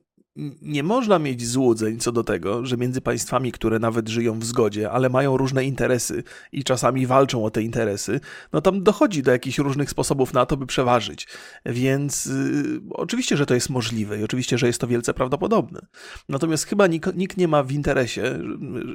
[0.61, 4.91] nie można mieć złudzeń co do tego, że między państwami, które nawet żyją w zgodzie,
[4.91, 8.19] ale mają różne interesy i czasami walczą o te interesy,
[8.53, 11.27] no tam dochodzi do jakichś różnych sposobów na to, by przeważyć.
[11.65, 15.85] Więc y, oczywiście, że to jest możliwe i oczywiście, że jest to wielce prawdopodobne.
[16.29, 18.39] Natomiast chyba nikt, nikt nie ma w interesie,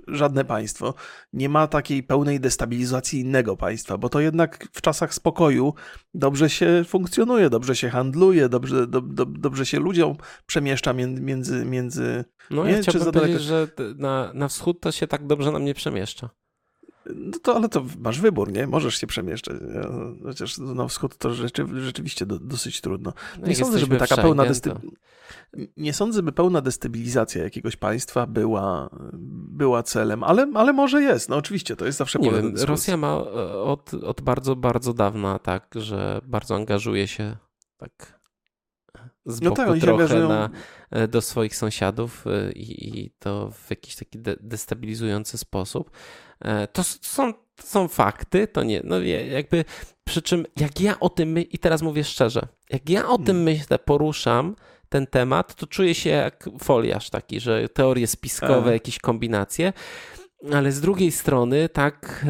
[0.09, 0.95] żadne państwo,
[1.33, 5.75] nie ma takiej pełnej destabilizacji innego państwa, bo to jednak w czasach spokoju
[6.15, 10.17] dobrze się funkcjonuje, dobrze się handluje, dobrze, do, do, dobrze się ludziom
[10.47, 11.65] przemieszcza między między...
[11.65, 15.65] między no nie, ja chciałbym powiedzieć, że na, na wschód to się tak dobrze nam
[15.65, 16.31] nie przemieszcza.
[17.15, 18.67] No to, ale to masz wybór, nie?
[18.67, 19.57] Możesz się przemieszczać.
[20.25, 23.13] Chociaż na wschód to rzeczy, rzeczywiście do, dosyć trudno.
[23.41, 24.45] No nie sądzę, żeby taka pełna
[25.77, 28.91] Nie sądzę, by pełna destabilizacja jakiegoś państwa była,
[29.51, 31.29] była celem, ale, ale może jest.
[31.29, 33.23] No oczywiście, to jest zawsze wiem, Rosja ma e,
[33.53, 37.37] od, od bardzo, bardzo dawna tak, że bardzo angażuje się
[37.77, 38.18] tak
[39.27, 40.51] z no boku tak, trochę na,
[40.91, 45.91] e, do swoich sąsiadów e, i, i, to w jakiś taki de destabilizujący sposób.
[46.41, 49.65] E, to są, to są fakty, to nie, no jakby,
[50.05, 53.27] przy czym jak ja o tym, my, i teraz mówię szczerze, jak ja o tym
[53.27, 53.43] hmm.
[53.43, 54.57] myślę, poruszam
[54.89, 59.73] ten temat, to czuję się jak foliarz taki, że teorie spiskowe, jakieś kombinacje,
[60.53, 62.27] ale z drugiej strony tak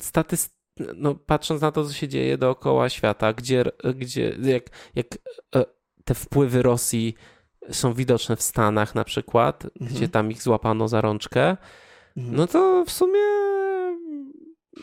[0.00, 0.56] statystycznie
[0.96, 5.06] no, patrząc na to, co się dzieje dookoła świata, gdzie, gdzie jak, jak
[6.06, 7.14] te wpływy Rosji
[7.70, 9.90] są widoczne w Stanach na przykład, mhm.
[9.90, 11.56] gdzie tam ich złapano za rączkę,
[12.16, 12.36] mhm.
[12.36, 13.20] no to w sumie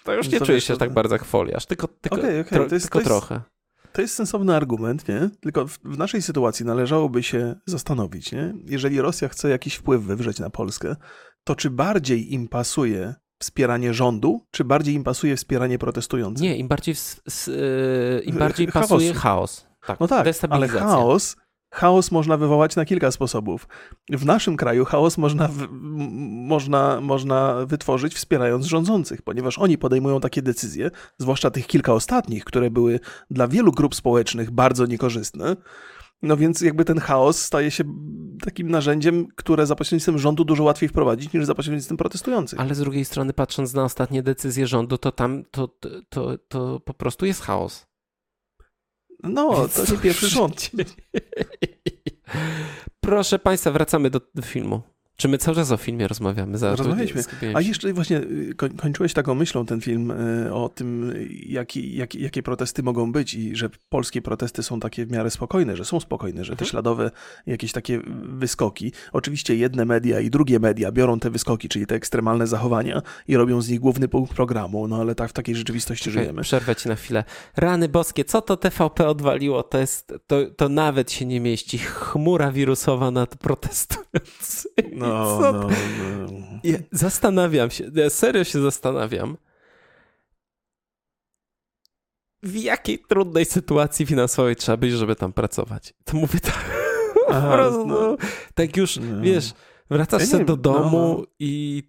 [0.04, 2.44] to już nie czuję się tak bardzo jak foliarz, tylko, tylko, okay, okay.
[2.44, 3.42] Tro, jest, tylko to trochę.
[3.94, 5.30] To jest sensowny argument, nie?
[5.42, 8.54] Tylko w, w, naszej sytuacji należałoby się zastanowić, nie?
[8.66, 10.96] Jeżeli Rosja chce jakiś wpływ wywrzeć na Polskę,
[11.44, 16.44] to czy bardziej im pasuje wspieranie rządu, czy bardziej im pasuje wspieranie protestujących?
[16.44, 17.52] Nie, im bardziej, w, s,
[18.26, 19.73] im bardziej pasuje chaos.
[19.88, 21.36] Tak, no tak, ale chaos,
[21.74, 23.68] chaos można wywołać na kilka sposobów.
[24.10, 25.68] W naszym kraju chaos można, w,
[26.48, 32.72] można, można wytworzyć wspierając rządzących, ponieważ oni podejmują takie decyzje, zwłaszcza tych kilka ostatnich, które
[32.72, 33.00] były
[33.32, 35.56] dla wielu grup społecznych bardzo niekorzystne.
[36.22, 37.84] No więc jakby ten chaos staje się
[38.42, 42.60] takim narzędziem, które za pośrednictwem rządu dużo łatwiej wprowadzić niż za pośrednictwem protestujących.
[42.60, 46.80] Ale z drugiej strony, patrząc na ostatnie decyzje rządu, to tam to, to, to, to
[46.80, 47.93] po prostu jest chaos.
[49.24, 50.72] No, to nie pierwszy rząd.
[53.00, 54.82] Proszę Państwa, wracamy do, do filmu.
[55.18, 56.58] Czy my cały czas o filmie rozmawiamy?
[56.58, 57.24] Za Rozmawialiśmy.
[57.54, 61.14] A jeszcze właśnie y, kończyłeś taką myślą ten film y, o tym,
[61.46, 65.76] jaki, jak, jakie protesty mogą być i że polskie protesty są takie w miarę spokojne,
[65.78, 66.70] że są spokojne, że te mhm.
[66.70, 67.12] śladowe
[67.46, 68.92] jakieś takie wyskoki.
[69.12, 73.62] Oczywiście jedne media i drugie media biorą te wyskoki, czyli te ekstremalne zachowania i robią
[73.62, 76.42] z nich główny punkt programu, no ale tak w takiej rzeczywistości okay, żyjemy.
[76.42, 77.24] Przerwę ci na chwilę.
[77.58, 79.64] Rany boskie, co to TVP odwaliło?
[79.64, 81.78] To jest, to, to nawet się nie mieści.
[81.78, 84.94] Chmura wirusowa nad protestującymi.
[84.96, 85.68] No, no, no.
[86.64, 89.38] Ja zastanawiam się, ja serio się zastanawiam,
[92.44, 95.94] w jakiej trudnej sytuacji finansowej trzeba być, żeby tam pracować.
[96.04, 96.72] To mówię tak.
[97.30, 98.18] Aha, po prostu, no.
[98.54, 99.22] tak już, no.
[99.22, 99.54] wiesz,
[99.90, 101.26] wracasz ja do domu no.
[101.40, 101.84] i,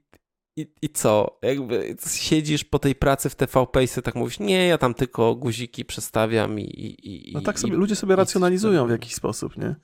[0.57, 1.39] i, i co?
[1.43, 5.35] Jakby siedzisz po tej pracy w TVP i sobie tak mówisz, nie, ja tam tylko
[5.35, 6.65] guziki przestawiam i...
[6.65, 9.75] i, i no tak sobie, ludzie sobie racjonalizują w jakiś sposób, nie?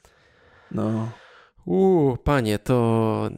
[0.70, 1.09] No.
[1.65, 3.31] Uuu, panie, to...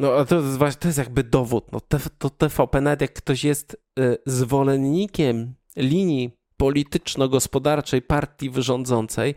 [0.00, 1.72] No, to jest, to jest jakby dowód.
[1.72, 1.80] No,
[2.18, 9.34] to TVP, nawet jak ktoś jest y, zwolennikiem linii polityczno-gospodarczej partii wyrządzącej,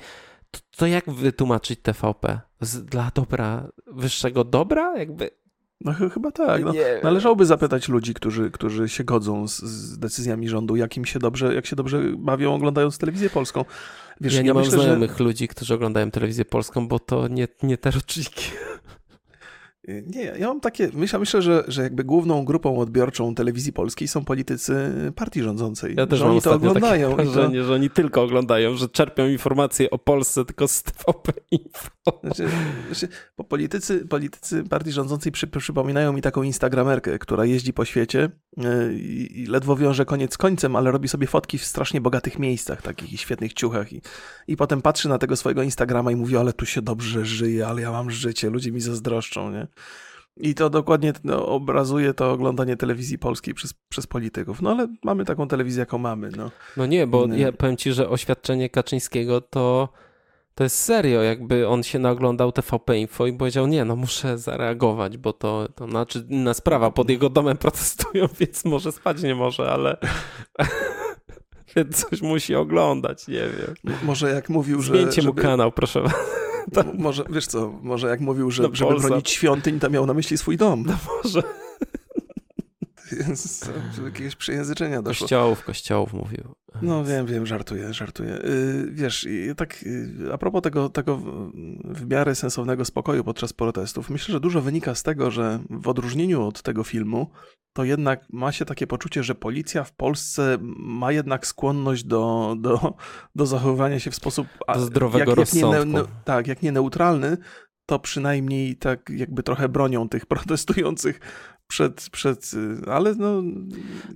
[0.51, 2.39] to, to jak wytłumaczyć TVP?
[2.62, 4.97] Z, dla dobra, wyższego dobra?
[4.97, 5.30] Jakby
[5.82, 6.64] no chyba tak.
[6.64, 11.56] No, należałoby zapytać ludzi, którzy, którzy się godzą z, z, decyzjami rządu, jak się dobrze,
[11.56, 13.66] jak się dobrze bawią oglądając telewizję polską.
[14.22, 15.24] Wiesz, ja nie ja mam myślę, znajomych że...
[15.24, 18.51] ludzi, którzy oglądają telewizję polską, bo to nie, nie te roczniki.
[19.88, 24.25] Nie, ja mam takie, myślę, myślę że, że jakby główną grupą odbiorczą telewizji polskiej są
[24.25, 25.95] politycy partii rządzącej.
[25.97, 27.15] Ja też że mam oni to oglądają.
[27.15, 27.65] Takie wrażenie, to...
[27.65, 31.89] że oni tylko oglądają, że czerpią informacje o Polsce tylko z TVP Info.
[32.23, 32.47] Znaczy,
[32.88, 33.07] znaczy,
[33.38, 38.93] bo politycy, politycy partii rządzącej przy, przypominają mi taką instagramerkę, która jeździ po świecie e,
[38.93, 42.81] i, i, ledwo wiąże koniec z końcem, ale robi sobie fotki w strasznie bogatych miejscach,
[42.81, 44.01] takich i świetnych ciuchach i,
[44.47, 47.81] i potem patrzy na tego swojego Instagrama i mówi, ale tu się dobrze żyje, ale
[47.81, 49.67] ja mam życie, ludzie mi zazdroszczą, nie?
[50.38, 54.61] I to dokładnie no, obrazuje to oglądanie telewizji polskiej przez, przez polityków.
[54.61, 56.30] No ale mamy taką telewizję, jaką mamy.
[56.38, 59.89] No, no nie, bo ja powiem ci, że oświadczenie Kaczyńskiego to,
[60.55, 61.21] to jest serio.
[61.21, 65.88] Jakby on się naglądał TVP Info i powiedział, nie, no muszę zareagować, bo to, to
[65.88, 66.91] znaczy inna sprawa.
[66.91, 69.97] Pod jego domem protestują, więc może spać nie może, ale...
[71.76, 73.97] więc coś musi oglądać, nie wiem.
[74.03, 74.93] Może jak mówił, że...
[74.93, 75.41] Zmieńcie żeby...
[75.41, 76.03] mu kanał, proszę
[76.97, 80.38] może, wiesz co, może jak mówił, że, no, żeby bronić świątyń, to miał na myśli
[80.38, 80.84] swój dom.
[80.88, 80.93] No
[81.24, 81.43] może.
[83.12, 83.70] Więc
[84.06, 85.24] jakiegoś przejęzyczenia doszło.
[85.24, 86.56] Kościołów, kościołów mówił.
[86.82, 88.30] No wiem, wiem, żartuję, żartuję.
[88.30, 89.28] Yy, wiesz,
[89.58, 91.18] tak yy, a propos tego, tego
[91.86, 96.47] w miarę sensownego spokoju podczas protestów, myślę, że dużo wynika z tego, że w odróżnieniu
[96.47, 97.30] od tego filmu,
[97.74, 102.93] to jednak ma się takie poczucie, że policja w Polsce ma jednak skłonność do, do,
[103.36, 104.47] do zachowywania się w sposób...
[104.74, 105.74] Do zdrowego jak, rozsądku.
[105.74, 107.38] Jak nie, ne, tak, jak nie neutralny,
[107.86, 111.20] to przynajmniej tak jakby trochę bronią tych protestujących
[111.68, 112.51] przed, przed
[112.88, 113.43] ale no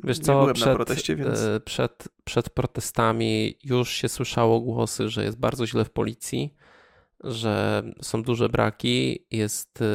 [0.03, 1.39] Wiesz co, byłem przed, na proteście, więc...
[1.39, 6.55] E, przed, przed protestami już się słyszało głosy, że jest bardzo źle w policji,
[7.23, 9.85] że są duże braki, jest e,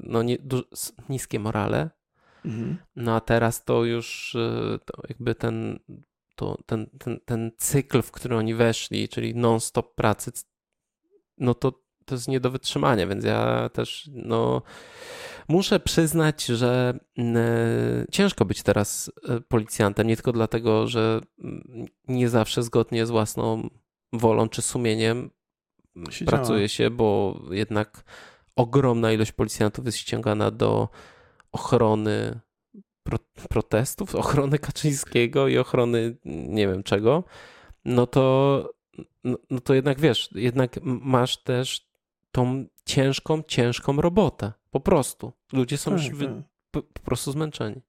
[0.00, 0.62] no, nie, du,
[1.08, 1.90] niskie morale,
[2.44, 2.78] mhm.
[2.96, 4.36] no a teraz to już
[4.84, 5.78] to jakby ten,
[6.36, 10.32] to, ten, ten, ten cykl, w który oni weszli, czyli non-stop pracy,
[11.38, 14.62] no to to jest nie do wytrzymania, więc ja też no,
[15.50, 21.86] muszę przyznać, że mm, e, ciężko być teraz e, policjantem, nie tylko dlatego, że mm,
[22.08, 23.68] nie zawsze zgodnie z własną
[24.12, 25.30] wolą czy sumieniem
[26.10, 28.04] się pracuje się, bo jednak
[28.56, 30.88] ogromna ilość policjantów jest ściągana do
[31.52, 32.40] ochrony
[33.02, 37.24] pro, protestów, ochrony Kaczyńskiego i ochrony nie wiem czego,
[37.84, 38.74] no to,
[39.24, 41.90] no, no to jednak wiesz, jednak masz też
[42.32, 44.59] tą ciężką, ciężką robotę.
[44.70, 45.32] Po prostu.
[45.52, 46.26] Ludzie są tak, już wy...
[46.26, 46.34] tak.
[46.70, 47.82] po, po, prostu zmęczeni.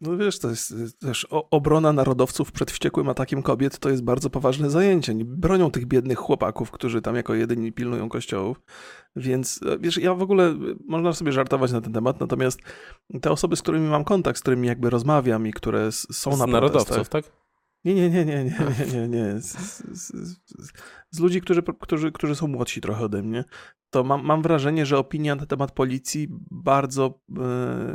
[0.00, 4.70] No wiesz, to jest też obrona narodowców przed wściekłym atakiem kobiet to jest bardzo poważne
[4.70, 5.14] zajęcie.
[5.24, 8.60] Bronią tych biednych chłopaków, którzy tam jako jedyni pilnują kościołów.
[9.16, 10.54] Więc e, wiesz, ja w ogóle
[10.86, 12.60] można sobie żartować na ten temat, natomiast
[13.20, 16.46] te osoby, z którymi mam kontakt, z którymi jakby rozmawiam i które są z na
[16.46, 17.24] narodowców, tak?
[17.84, 18.52] Nie, nie, nie, nie, nie,
[18.92, 19.56] nie, nie, z,
[19.92, 20.12] z,
[21.10, 23.44] z ludzi, którzy, którzy, którzy są młodsi trochę ode mnie,
[23.90, 27.20] to mam, mam wrażenie, że opinia na temat policji bardzo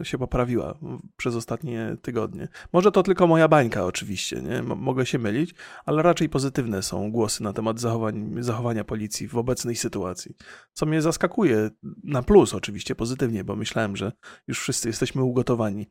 [0.01, 0.77] y, się poprawiła
[1.17, 2.47] przez ostatnie tygodnie.
[2.73, 4.57] Może to tylko moja bańka, oczywiście, nie?
[4.57, 9.37] M mogę się mylić, ale raczej pozytywne są głosy na temat zachowań, zachowania policji w
[9.37, 10.35] obecnej sytuacji.
[10.73, 11.69] Co mnie zaskakuje,
[12.03, 14.11] na plus oczywiście, pozytywnie, bo myślałem, że
[14.47, 15.87] już wszyscy jesteśmy ugotowani.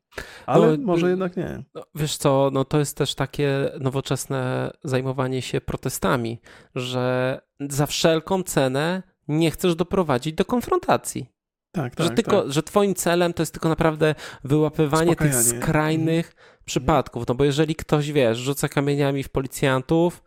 [0.46, 1.64] Ale no, może jednak nie.
[1.74, 6.40] No, wiesz co, no to jest też takie nowoczesne zajmowanie się protestami,
[6.74, 11.26] że za wszelką cenę nie chcesz doprowadzić do konfrontacji.
[11.72, 12.52] Tak, tak, że, tylko, tak.
[12.52, 14.14] że twoim celem to jest tylko naprawdę
[14.44, 16.46] wyłapywanie tych skrajnych mhm.
[16.64, 17.28] przypadków.
[17.28, 20.22] No bo jeżeli ktoś, wiesz, rzuca kamieniami w policjantów,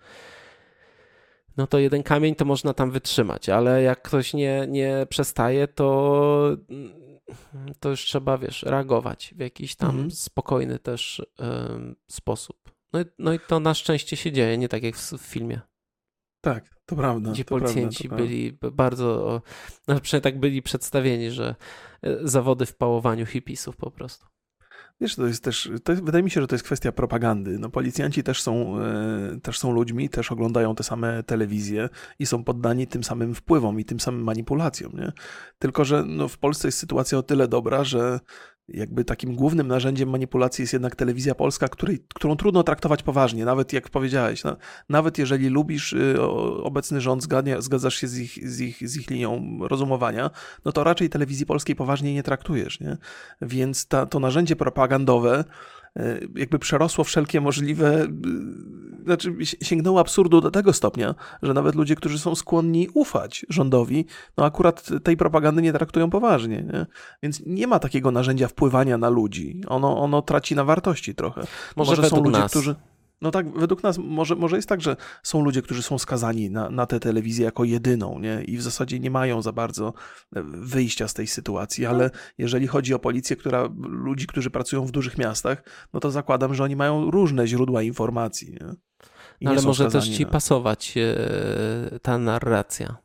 [1.57, 6.57] no to jeden kamień to można tam wytrzymać, ale jak ktoś nie, nie przestaje, to,
[7.79, 10.11] to już trzeba, wiesz, reagować w jakiś tam mhm.
[10.11, 11.21] spokojny też
[12.07, 12.71] sposób.
[12.93, 15.61] No i, no i to na szczęście się dzieje, nie tak jak w, w filmie.
[16.45, 17.31] Tak, to prawda.
[17.31, 19.41] Gdzie to policjanci prawda, byli bardzo,
[19.87, 21.55] no przynajmniej tak byli przedstawieni, że
[22.01, 24.25] e, zawody w pałowaniu hipisów po prostu.
[25.01, 27.59] Wiesz, to jest też, to jest, wydaje mi się, że to jest kwestia propagandy.
[27.59, 31.89] No, policjanci też są, e, też są ludźmi, też oglądają te same telewizje
[32.19, 34.91] i są poddani tym samym wpływom i tym samym manipulacjom.
[34.93, 35.11] Nie?
[35.59, 38.19] Tylko, że no, w Polsce jest sytuacja o tyle dobra, że
[38.67, 43.73] jakby takim głównym narzędziem manipulacji jest jednak telewizja polska, której, którą trudno traktować poważnie, nawet
[43.73, 44.57] jak powiedziałeś, no,
[44.89, 46.21] nawet jeżeli lubisz y,
[46.63, 50.31] obecny rząd, zgadnia, zgadzasz się z ich, z, ich, z ich linią rozumowania,
[50.65, 52.97] no to raczej telewizji polskiej poważnie nie traktujesz, nie?
[53.41, 55.43] Więc ta, to narzędzie propagandowe
[56.35, 58.07] jakby przerosło wszelkie możliwe, e,
[59.03, 64.05] znaczy sięgnęło absurdu do tego stopnia, że nawet ludzie, którzy są skłonni ufać rządowi,
[64.37, 66.63] no akurat tej propagandy nie traktują poważnie.
[66.63, 66.85] Nie?
[67.23, 69.61] Więc nie ma takiego narzędzia wpływania na ludzi.
[69.67, 71.41] Ono, ono traci na wartości trochę.
[71.75, 72.51] Może, Może są ludzie, nas.
[72.51, 72.75] którzy.
[73.21, 76.69] No tak, według nas może, może jest tak, że są ludzie, którzy są skazani na,
[76.69, 78.43] na tę telewizję jako jedyną, nie?
[78.43, 79.93] I w zasadzie nie mają za bardzo
[80.35, 84.91] e, wyjścia z tej sytuacji, ale jeżeli chodzi o policję, która, ludzi, którzy pracują w
[84.91, 85.63] dużych miastach,
[85.93, 88.73] no to zakładam, że oni mają różne źródła informacji, nie?
[89.41, 90.29] No ale może też ci na...
[90.29, 93.04] pasować e, ta narracja.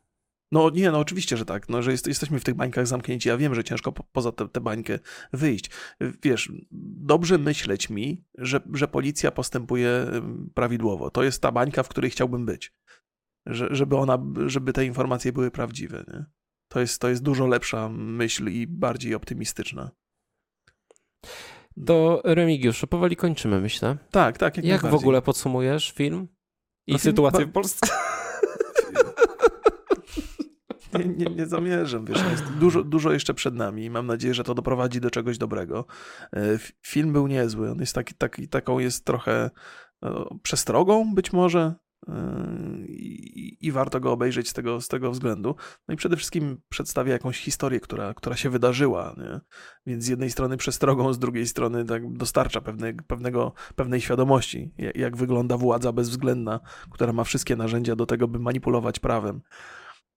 [0.53, 3.29] No nie, no oczywiście, że tak, no, że jest, jesteśmy w tych bańkach zamknięci.
[3.29, 4.99] Ja wiem, że ciężko po, poza tę bańkę
[5.33, 5.71] wyjść.
[6.23, 6.53] Wiesz,
[6.97, 10.07] dobrze myśleć mi, że, że policja postępuje
[10.55, 11.11] prawidłowo.
[11.11, 12.73] To jest ta bańka, w której chciałbym być.
[13.47, 16.05] Że, żeby, ona, żeby te informacje były prawdziwe.
[16.09, 16.25] Nie?
[16.69, 19.91] To, jest, to jest dużo lepsza myśl i bardziej optymistyczna.
[21.77, 23.97] Do Remigiuszu, powoli kończymy, myślę.
[24.11, 24.57] Tak, tak.
[24.57, 26.29] Jak, jak w ogóle podsumujesz film
[26.87, 27.87] i no, sytuację w Polsce?
[30.99, 32.18] nie, nie, nie zamierzam, wiesz,
[32.61, 35.86] dużo, dużo jeszcze przed nami i mam nadzieję, że to doprowadzi do czegoś dobrego.
[36.32, 39.51] E, film był niezły, on jest taki, taki taką jest trochę
[40.03, 41.74] no, przestrogą być może,
[42.88, 45.55] i, i, warto go obejrzeć z tego, z tego względu.
[45.88, 49.41] No i przede wszystkim przedstawia jakąś historię, która, która się wydarzyła, nie?
[49.86, 55.16] więc z jednej strony przestrogą, z drugiej strony tak dostarcza pewne, pewnego, pewnej świadomości, jak
[55.16, 56.61] wygląda władza bezwzględna,
[56.91, 59.41] która ma wszystkie narzędzia do tego, by manipulować prawem.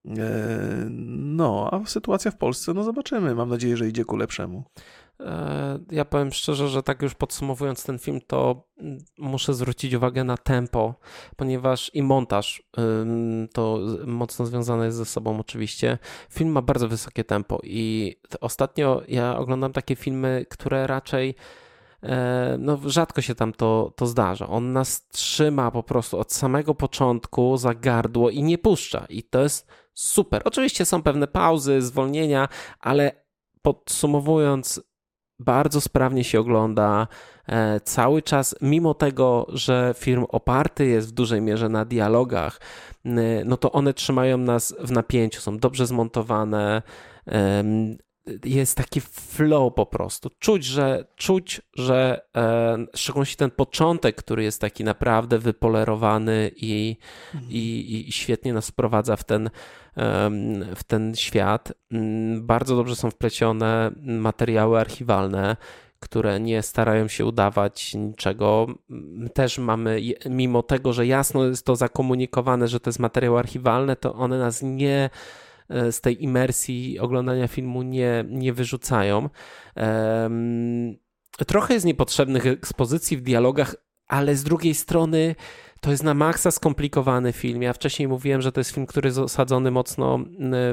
[0.05, 3.35] E, no, a sytuacja w Polsce, no zobaczymy.
[3.35, 4.63] Mam nadzieję, że idzie ku lepszemu.
[5.19, 10.23] E, ja powiem szczerze, że tak już podsumowując ten film, to mm, muszę zwrócić uwagę
[10.23, 10.95] na tempo,
[11.35, 12.63] ponieważ i montaż
[13.53, 15.97] to mocno związane jest ze sobą oczywiście.
[16.29, 21.35] Film ma bardzo wysokie tempo i ostatnio ja oglądam takie filmy, które raczej
[22.03, 24.47] e, no rzadko się tam to, to zdarza.
[24.47, 29.05] On nas trzyma po prostu od samego początku za gardło i nie puszcza.
[29.09, 30.41] I to jest super.
[30.45, 32.47] Oczywiście są pewne pauzy, zwolnienia,
[32.79, 33.11] ale
[33.61, 34.81] podsumowując,
[35.39, 37.07] bardzo sprawnie się ogląda.
[37.47, 42.59] E, cały czas, mimo tego, że film oparty jest w dużej mierze na dialogach,
[43.45, 46.81] no to one trzymają nas w napięciu, są dobrze zmontowane
[48.45, 50.29] jest taki flow po prostu.
[50.39, 56.97] Czuć, że, czuć, że e, szczególnie ten początek, który jest taki naprawdę wypolerowany i,
[57.33, 57.51] mhm.
[57.51, 59.49] i, i świetnie nas wprowadza w ten,
[60.75, 61.73] w ten świat.
[61.91, 65.57] Mm, bardzo dobrze są wplecione materiały archiwalne,
[65.99, 68.67] które nie starają się udawać niczego.
[69.33, 74.13] Też mamy, mimo tego, że jasno jest to zakomunikowane, że to jest materiał archiwalny, to
[74.13, 75.09] one nas nie
[75.91, 79.29] z tej imersji oglądania filmu nie, nie wyrzucają.
[81.47, 83.75] Trochę jest niepotrzebnych ekspozycji w dialogach,
[84.07, 85.35] ale z drugiej strony
[85.83, 87.61] to jest na maksa skomplikowany film.
[87.61, 90.19] Ja wcześniej mówiłem, że to jest film, który jest osadzony mocno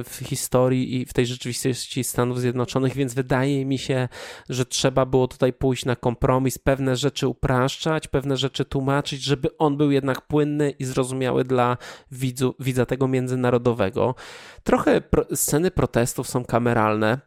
[0.05, 4.09] w historii i w tej rzeczywistości Stanów Zjednoczonych, więc wydaje mi się,
[4.49, 9.77] że trzeba było tutaj pójść na kompromis, pewne rzeczy upraszczać, pewne rzeczy tłumaczyć, żeby on
[9.77, 11.77] był jednak płynny i zrozumiały dla
[12.11, 14.15] widzu, widza tego międzynarodowego.
[14.63, 17.19] Trochę pro, sceny protestów są kameralne,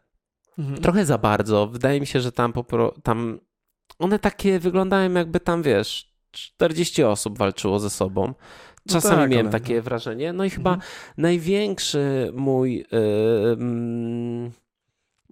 [0.58, 0.80] mhm.
[0.80, 1.66] trochę za bardzo.
[1.66, 3.40] Wydaje mi się, że tam, popro, tam
[3.98, 8.26] one takie wyglądają jakby tam, wiesz, 40 osób walczyło ze sobą.
[8.86, 9.52] No Czasami no tak, miałem ale...
[9.52, 10.32] takie wrażenie.
[10.32, 10.90] No i chyba mhm.
[11.16, 13.56] największy mój yy,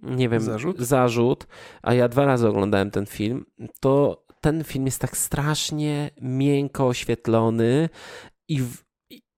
[0.03, 0.79] nie wiem, zarzut?
[0.79, 1.47] zarzut,
[1.81, 3.45] a ja dwa razy oglądałem ten film,
[3.79, 7.89] to ten film jest tak strasznie miękko oświetlony
[8.47, 8.83] i, w,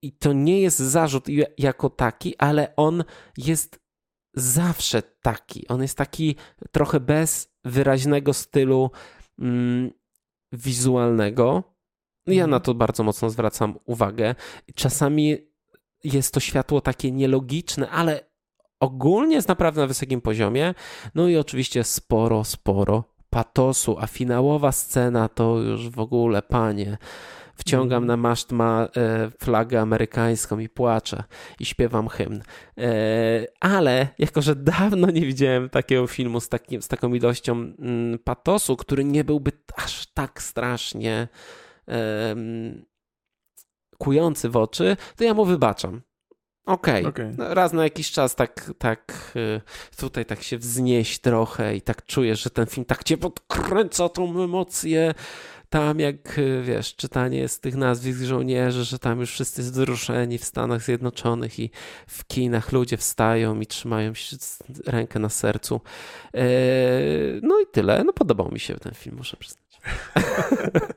[0.01, 3.03] i to nie jest zarzut jako taki, ale on
[3.38, 3.80] jest
[4.36, 5.68] zawsze taki.
[5.68, 6.36] On jest taki
[6.72, 8.91] trochę bez wyraźnego stylu.
[9.39, 9.91] Mm,
[10.55, 11.63] wizualnego.
[12.27, 12.49] Ja mhm.
[12.49, 14.35] na to bardzo mocno zwracam uwagę.
[14.75, 15.37] Czasami
[16.03, 18.19] jest to światło takie nielogiczne, ale
[18.79, 20.73] ogólnie jest naprawdę na wysokim poziomie.
[21.15, 26.97] No i oczywiście sporo, sporo patosu, a finałowa scena to już w ogóle, panie.
[27.55, 28.07] Wciągam mhm.
[28.07, 31.23] na maszt ma e, flagę amerykańską i płaczę
[31.59, 32.41] i śpiewam hymn.
[32.77, 32.91] E,
[33.59, 38.75] ale jako, że dawno nie widziałem takiego filmu z, takim, z taką ilością mm, patosu,
[38.75, 41.27] który nie byłby aż tak strasznie
[43.97, 46.01] kujący w oczy, to ja mu wybaczam.
[46.65, 47.33] Okej, okay.
[47.33, 47.53] okay.
[47.53, 49.61] raz na jakiś czas tak, tak y,
[49.97, 54.43] tutaj tak się wznieść trochę i tak czujesz, że ten film tak cię podkręca tą
[54.43, 55.13] emocję,
[55.76, 60.45] tam jak, y, wiesz, czytanie z tych nazwisk żołnierzy, że tam już wszyscy wzruszeni w
[60.45, 61.71] Stanach Zjednoczonych i
[62.07, 64.38] w kinach ludzie wstają i trzymają się
[64.88, 65.82] rękę na sercu.
[66.34, 66.47] E,
[67.41, 68.03] no i tyle.
[68.03, 69.82] No podobał mi się ten film, muszę przyznać.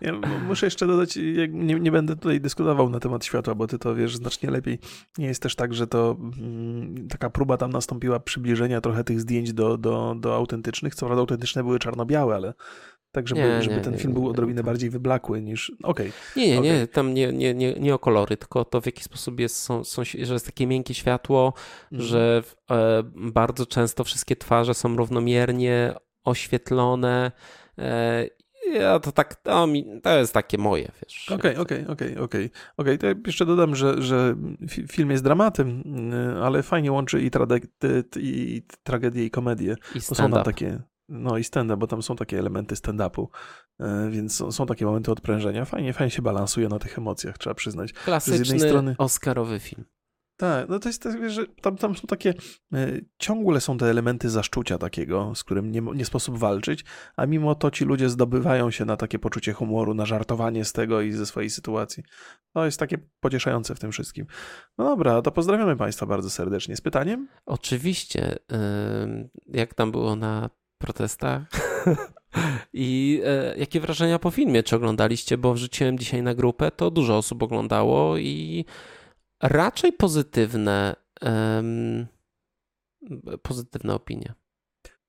[0.00, 0.12] Ja
[0.48, 1.18] muszę jeszcze dodać,
[1.50, 4.78] nie, nie, będę tutaj dyskutował na temat światła, bo ty to wiesz znacznie lepiej.
[5.18, 9.52] Nie jest też tak, że to mm, taka próba tam nastąpiła przybliżenia trochę tych zdjęć
[9.52, 10.94] do, do, do autentycznych.
[10.94, 12.54] Co prawda autentyczne były czarno-białe, ale
[13.14, 15.72] tak, żeby, nie, żeby nie, ten nie, film był odrobinę bardziej wyblakły niż.
[15.82, 16.08] Okej.
[16.08, 16.12] Okay.
[16.36, 16.72] Nie, nie, okay.
[16.72, 19.84] nie, tam nie, nie, nie, nie o kolory, tylko to w jaki sposób jest, są,
[19.84, 21.52] są, że jest takie miękkie światło,
[21.92, 22.04] mm.
[22.04, 25.94] że e, bardzo często wszystkie twarze są równomiernie
[26.24, 27.32] oświetlone.
[27.78, 28.26] E,
[28.72, 31.30] ja to tak, to, mi, to jest takie moje, wiesz.
[31.30, 32.50] Okej, okej, okej, okej.
[32.76, 34.34] Okej, to jeszcze dodam, że, że
[34.88, 37.58] film jest dramatem, y, ale fajnie łączy i, trade,
[38.16, 39.76] i tragedię, i komedię.
[39.94, 43.26] I stand są tam takie, no i stand bo tam są takie elementy stand-upu,
[43.80, 45.64] e, więc są, są, takie momenty odprężenia.
[45.64, 47.92] Fajnie, fajnie się balansuje na tych emocjach, trzeba przyznać.
[47.92, 48.94] Klasyczny z jednej strony...
[48.98, 49.84] Oscarowy film.
[50.36, 52.34] Tak, no to jest tak, że tam, tam są takie,
[52.72, 56.84] e, ciągle są te elementy zaszczucia takiego, z którym nie, nie sposób walczyć,
[57.16, 61.00] a mimo to ci ludzie zdobywają się na takie poczucie humoru, na żartowanie z tego
[61.00, 62.02] i ze swojej sytuacji.
[62.52, 64.26] To jest takie pocieszające w tym wszystkim.
[64.78, 66.76] No dobra, to pozdrawiamy Państwa bardzo serdecznie.
[66.76, 67.28] Z pytaniem?
[67.46, 68.36] Oczywiście.
[69.46, 70.50] Jak tam było na
[70.84, 71.42] protestach?
[72.72, 74.62] I e, jakie wrażenia po filmie?
[74.62, 75.38] Czy oglądaliście?
[75.38, 78.64] Bo wrzuciłem dzisiaj na grupę, to dużo osób oglądało i
[79.42, 82.06] raczej pozytywne, um,
[83.42, 84.34] pozytywne opinie.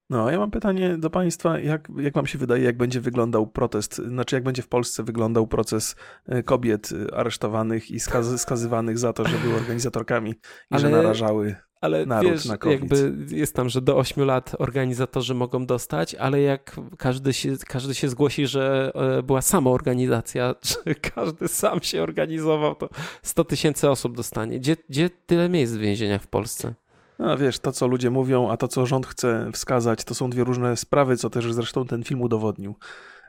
[0.10, 3.96] No, ja mam pytanie do Państwa, jak, jak Wam się wydaje, jak będzie wyglądał protest,
[3.96, 5.96] znaczy jak będzie w Polsce wyglądał proces
[6.26, 10.36] e, kobiet aresztowanych i skaz skazywanych za to, że były organizatorkami i
[10.70, 10.82] Ale...
[10.82, 11.56] że narażały
[11.86, 16.42] ale Naród wiesz, na jakby jest tam, że do 8 lat organizatorzy mogą dostać, ale
[16.42, 20.56] jak każdy się, każdy się zgłosi, że e, była sama organizacja,
[20.86, 22.90] że każdy sam się organizował, to
[23.24, 24.60] 100 tysięcy osób dostanie.
[24.60, 26.74] Gdzie, gdzie tyle miejsc w więzieniach w Polsce?
[27.20, 30.44] No wiesz, to co ludzie mówią, a to co rząd chce wskazać, to są dwie
[30.44, 32.76] różne sprawy, co też zresztą ten film udowodnił.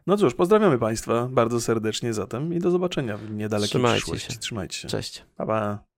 [0.06, 4.32] No cóż, pozdrawiamy Państwa bardzo serdecznie zatem i do zobaczenia w niedalekiej Trzymajcie przyszłości.
[4.32, 4.38] Się.
[4.38, 4.88] Trzymajcie się.
[4.88, 5.24] Cześć.
[5.36, 5.86] Pa, pa.